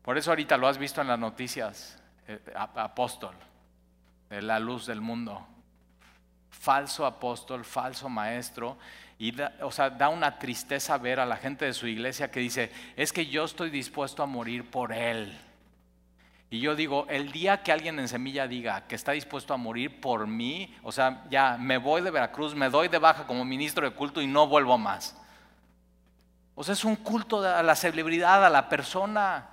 [0.00, 3.34] Por eso ahorita lo has visto en las noticias, eh, apóstol,
[4.30, 5.46] la luz del mundo.
[6.48, 8.78] Falso apóstol, falso maestro.
[9.18, 12.72] Y o sea, da una tristeza ver a la gente de su iglesia que dice,
[12.96, 15.38] es que yo estoy dispuesto a morir por él.
[16.52, 20.00] Y yo digo, el día que alguien en Semilla diga que está dispuesto a morir
[20.00, 23.88] por mí, o sea, ya me voy de Veracruz, me doy de baja como ministro
[23.88, 25.16] de culto y no vuelvo más.
[26.56, 29.48] O sea, es un culto a la celebridad, a la persona.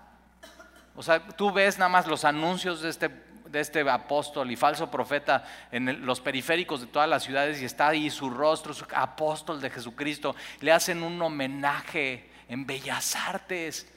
[0.95, 3.09] O sea, tú ves nada más los anuncios de este,
[3.45, 7.89] de este apóstol y falso profeta en los periféricos de todas las ciudades y está
[7.89, 10.35] ahí su rostro, su apóstol de Jesucristo.
[10.61, 13.87] Le hacen un homenaje en Bellas Artes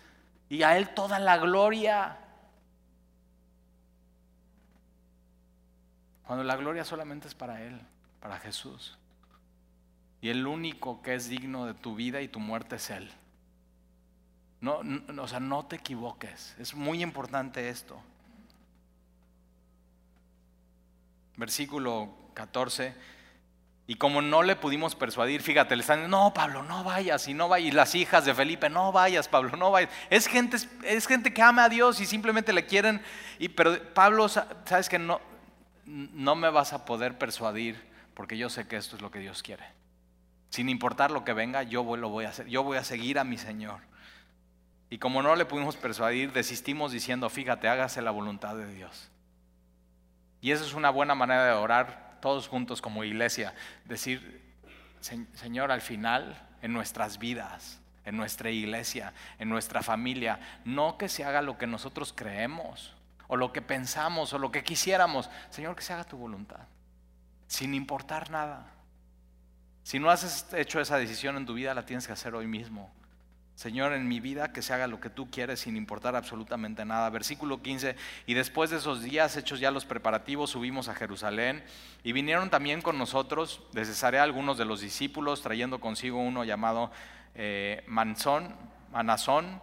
[0.51, 2.19] y a él toda la gloria.
[6.31, 7.81] Cuando la gloria solamente es para Él,
[8.21, 8.97] para Jesús.
[10.21, 13.11] Y el único que es digno de tu vida y tu muerte es Él.
[14.61, 14.81] No,
[15.21, 16.55] o sea, no te equivoques.
[16.61, 18.01] Es muy importante esto.
[21.37, 22.95] Versículo 14.
[23.89, 27.35] Y como no le pudimos persuadir, fíjate, le están diciendo, no, Pablo, no vayas, y
[27.35, 27.73] no vayas.
[27.73, 29.91] Y las hijas de Felipe, no vayas, Pablo, no vayas.
[30.11, 33.03] Es gente, es gente que ama a Dios y simplemente le quieren.
[33.41, 35.21] Y, pero Pablo, sabes que no,
[35.87, 39.43] no me vas a poder persuadir porque yo sé que esto es lo que Dios
[39.43, 39.65] quiere.
[40.51, 42.47] Sin importar lo que venga, yo lo voy a hacer.
[42.49, 43.81] Yo voy a seguir a mi Señor.
[44.91, 49.11] Y como no le pudimos persuadir, desistimos diciendo, fíjate, hágase la voluntad de Dios.
[50.41, 53.55] Y eso es una buena manera de orar todos juntos como iglesia.
[53.85, 54.43] Decir,
[55.01, 61.25] Señor, al final, en nuestras vidas, en nuestra iglesia, en nuestra familia, no que se
[61.25, 62.95] haga lo que nosotros creemos
[63.31, 65.31] o lo que pensamos o lo que quisiéramos.
[65.51, 66.67] Señor, que se haga tu voluntad,
[67.47, 68.67] sin importar nada.
[69.85, 72.93] Si no has hecho esa decisión en tu vida, la tienes que hacer hoy mismo.
[73.55, 77.09] Señor, en mi vida que se haga lo que tú quieres sin importar absolutamente nada.
[77.11, 77.95] Versículo 15,
[78.27, 81.63] y después de esos días, hechos ya los preparativos, subimos a Jerusalén
[82.03, 86.91] y vinieron también con nosotros de Cesarea algunos de los discípulos, trayendo consigo uno llamado
[87.37, 88.57] eh, Manzón,
[88.91, 89.63] Manazón,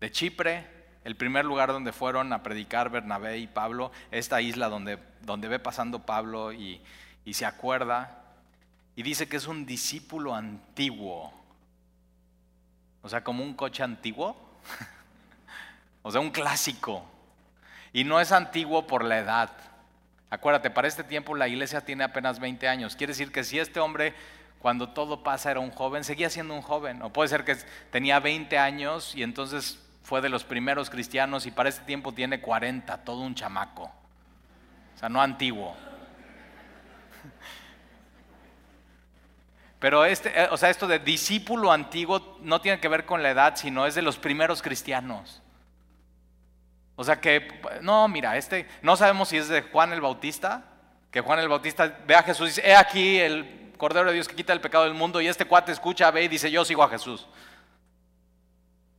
[0.00, 0.75] de Chipre,
[1.06, 5.58] el primer lugar donde fueron a predicar Bernabé y Pablo, esta isla donde, donde ve
[5.58, 6.82] pasando Pablo y,
[7.24, 8.22] y se acuerda,
[8.94, 11.32] y dice que es un discípulo antiguo
[13.06, 14.36] o sea, como un coche antiguo.
[16.02, 17.04] o sea, un clásico.
[17.92, 19.52] Y no es antiguo por la edad.
[20.28, 22.96] Acuérdate, para este tiempo la iglesia tiene apenas 20 años.
[22.96, 24.12] Quiere decir que si este hombre,
[24.58, 27.00] cuando todo pasa, era un joven, seguía siendo un joven.
[27.00, 27.54] O puede ser que
[27.92, 32.40] tenía 20 años y entonces fue de los primeros cristianos y para este tiempo tiene
[32.40, 33.90] 40, todo un chamaco.
[34.94, 35.74] O sea, no antiguo.
[39.80, 43.30] Pero este, eh, o sea, esto de discípulo antiguo no tiene que ver con la
[43.30, 45.42] edad, sino es de los primeros cristianos.
[46.94, 50.66] O sea que, no, mira, este, no sabemos si es de Juan el Bautista,
[51.10, 54.28] que Juan el Bautista ve a Jesús y dice, he aquí el Cordero de Dios
[54.28, 56.84] que quita el pecado del mundo, y este cuate escucha, ve y dice, yo sigo
[56.84, 57.26] a Jesús.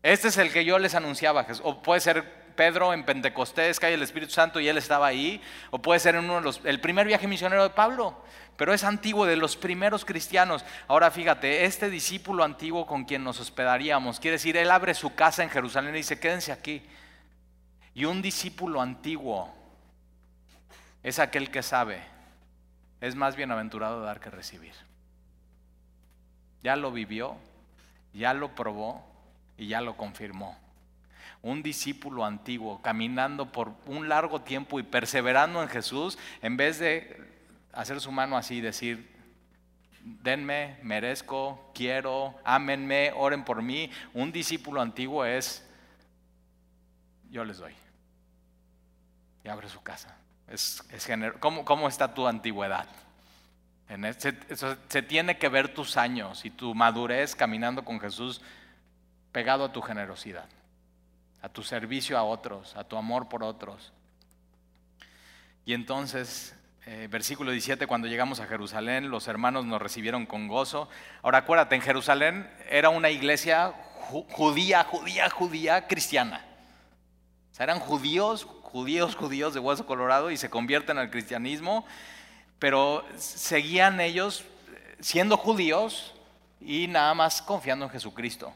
[0.07, 2.23] Este es el que yo les anunciaba, o puede ser
[2.55, 6.23] Pedro en Pentecostés, cae el Espíritu Santo y él estaba ahí, o puede ser en
[6.23, 8.17] uno de los, el primer viaje misionero de Pablo,
[8.55, 10.63] pero es antiguo de los primeros cristianos.
[10.87, 15.43] Ahora fíjate, este discípulo antiguo con quien nos hospedaríamos, quiere decir, él abre su casa
[15.43, 16.81] en Jerusalén y dice, quédense aquí.
[17.93, 19.53] Y un discípulo antiguo
[21.03, 22.01] es aquel que sabe,
[23.01, 24.73] es más bienaventurado dar que recibir.
[26.63, 27.35] Ya lo vivió,
[28.13, 29.16] ya lo probó
[29.57, 30.57] y ya lo confirmó.
[31.41, 37.21] Un discípulo antiguo caminando por un largo tiempo y perseverando en Jesús, en vez de
[37.73, 39.15] hacer su mano así y decir,
[40.01, 43.91] denme, merezco, quiero, ámenme, oren por mí.
[44.13, 45.65] Un discípulo antiguo es,
[47.29, 47.73] yo les doy.
[49.43, 50.17] Y abre su casa.
[50.47, 51.07] Es, es
[51.39, 52.87] ¿Cómo, ¿Cómo está tu antigüedad?
[54.17, 58.41] se, tiene que ver tus años y tu madurez caminando con Jesús
[59.31, 60.47] pegado a tu generosidad,
[61.41, 63.91] a tu servicio a otros, a tu amor por otros.
[65.65, 66.55] Y entonces,
[66.85, 70.89] eh, versículo 17, cuando llegamos a Jerusalén, los hermanos nos recibieron con gozo.
[71.21, 73.73] Ahora acuérdate, en Jerusalén era una iglesia
[74.31, 76.45] judía, judía, judía, cristiana.
[77.51, 81.85] O sea, eran judíos, judíos, judíos de hueso colorado y se convierten al cristianismo
[82.59, 84.43] pero seguían ellos
[84.99, 86.13] siendo judíos
[86.59, 88.53] y nada más confiando en Jesucristo.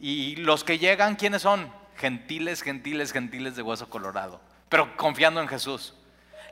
[0.00, 1.72] Y los que llegan, ¿quiénes son?
[1.96, 5.94] Gentiles, gentiles, gentiles de hueso colorado, pero confiando en Jesús.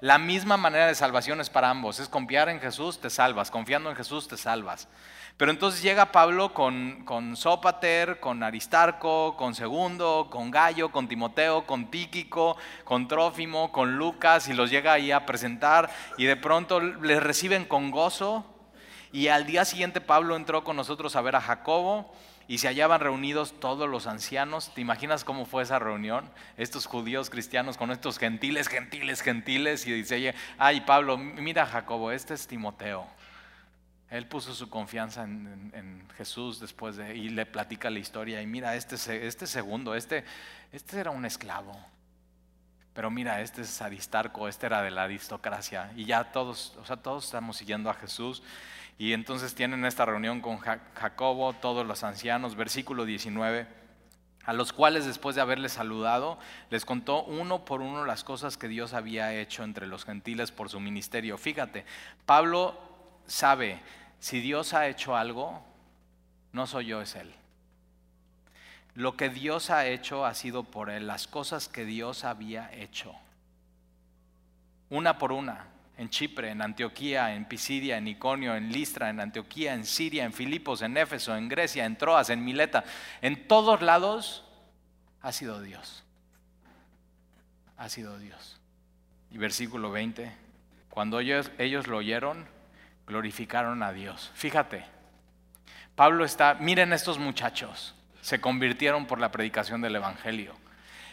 [0.01, 3.89] La misma manera de salvación es para ambos, es confiar en Jesús, te salvas, confiando
[3.89, 4.89] en Jesús, te salvas.
[5.37, 11.67] Pero entonces llega Pablo con, con Sópater, con Aristarco, con Segundo, con Gallo, con Timoteo,
[11.67, 16.81] con Tíquico, con Trófimo, con Lucas y los llega ahí a presentar y de pronto
[16.81, 18.45] les reciben con gozo.
[19.13, 22.13] Y al día siguiente Pablo entró con nosotros a ver a Jacobo
[22.53, 24.75] y se hallaban reunidos todos los ancianos.
[24.75, 26.29] ¿Te imaginas cómo fue esa reunión?
[26.59, 29.87] Estos judíos cristianos con estos gentiles, gentiles, gentiles.
[29.87, 33.07] Y dice, ay Pablo, mira Jacobo, este es Timoteo.
[34.11, 38.43] Él puso su confianza en, Jesús después de, y le platica la historia.
[38.43, 38.97] Y mira, este,
[39.27, 40.23] este segundo, este,
[40.73, 41.75] este era un esclavo.
[42.93, 45.91] Pero mira, este es Aristarco, este era de la aristocracia.
[45.97, 48.43] Y ya todos, o sea, todos estamos siguiendo a Jesús.
[49.03, 53.67] Y entonces tienen esta reunión con Jacobo, todos los ancianos, versículo 19,
[54.45, 56.39] a los cuales después de haberles saludado,
[56.71, 60.71] les contó uno por uno las cosas que Dios había hecho entre los gentiles por
[60.71, 61.37] su ministerio.
[61.37, 61.85] Fíjate,
[62.27, 62.81] Pablo
[63.27, 63.81] sabe
[64.21, 65.65] si Dios ha hecho algo,
[66.53, 67.35] no soy yo, es Él.
[68.95, 73.17] Lo que Dios ha hecho ha sido por Él, las cosas que Dios había hecho.
[74.91, 79.75] Una por una, en Chipre, en Antioquía, en Pisidia, en Iconio, en Listra, en Antioquía,
[79.75, 82.85] en Siria, en Filipos, en Éfeso, en Grecia, en Troas, en Mileta.
[83.21, 84.45] En todos lados
[85.21, 86.05] ha sido Dios.
[87.77, 88.61] Ha sido Dios.
[89.31, 90.33] Y versículo 20,
[90.91, 92.47] cuando ellos, ellos lo oyeron,
[93.07, 94.31] glorificaron a Dios.
[94.35, 94.85] Fíjate,
[95.95, 100.55] Pablo está, miren estos muchachos, se convirtieron por la predicación del Evangelio.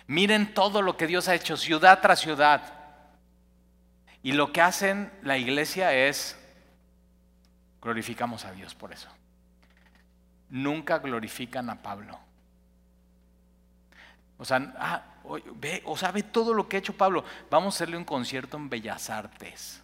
[0.07, 2.78] Miren todo lo que Dios ha hecho, ciudad tras ciudad.
[4.21, 6.37] Y lo que hacen la iglesia es,
[7.81, 9.09] glorificamos a Dios por eso.
[10.49, 12.19] Nunca glorifican a Pablo.
[14.37, 15.03] O sea, ah,
[15.55, 17.23] ve, o sea, ve todo lo que ha hecho Pablo.
[17.49, 19.81] Vamos a hacerle un concierto en Bellas Artes.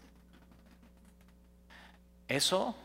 [2.27, 2.75] Eso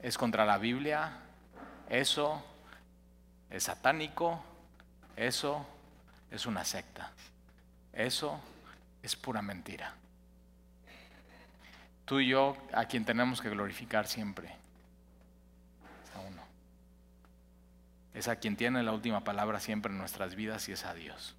[0.00, 1.12] es contra la Biblia,
[1.88, 2.44] eso
[3.48, 4.42] es satánico,
[5.16, 5.66] eso
[6.30, 7.10] es una secta,
[7.92, 8.40] eso
[9.02, 9.94] es pura mentira.
[12.04, 14.48] Tú y yo, a quien tenemos que glorificar siempre,
[16.04, 16.42] es a uno.
[18.14, 21.36] Es a quien tiene la última palabra siempre en nuestras vidas y es a Dios.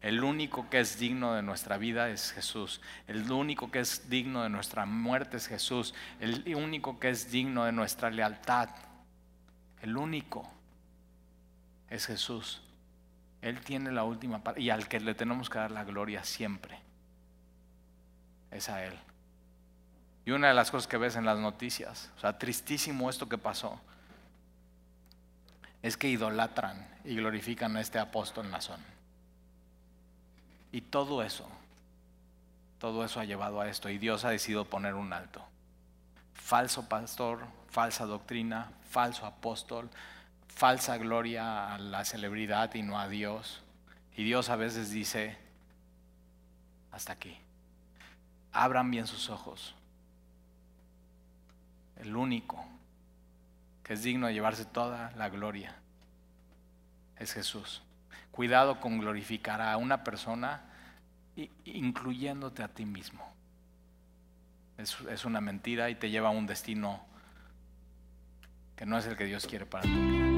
[0.00, 2.82] El único que es digno de nuestra vida es Jesús.
[3.06, 5.94] El único que es digno de nuestra muerte es Jesús.
[6.20, 8.68] El único que es digno de nuestra lealtad.
[9.80, 10.46] El único
[11.88, 12.63] es Jesús.
[13.44, 16.80] Él tiene la última parte y al que le tenemos que dar la gloria siempre
[18.50, 18.98] es a Él.
[20.24, 23.36] Y una de las cosas que ves en las noticias, o sea, tristísimo esto que
[23.36, 23.78] pasó,
[25.82, 28.80] es que idolatran y glorifican a este apóstol Nazón.
[30.72, 31.46] Y todo eso,
[32.78, 35.44] todo eso ha llevado a esto y Dios ha decidido poner un alto.
[36.32, 39.90] Falso pastor, falsa doctrina, falso apóstol,
[40.54, 43.62] falsa gloria a la celebridad y no a Dios.
[44.16, 45.36] Y Dios a veces dice,
[46.92, 47.36] hasta aquí,
[48.52, 49.74] abran bien sus ojos.
[51.96, 52.64] El único
[53.82, 55.74] que es digno de llevarse toda la gloria
[57.18, 57.82] es Jesús.
[58.30, 60.62] Cuidado con glorificar a una persona
[61.64, 63.24] incluyéndote a ti mismo.
[64.78, 67.04] Es, es una mentira y te lleva a un destino
[68.76, 70.33] que no es el que Dios quiere para tu vida.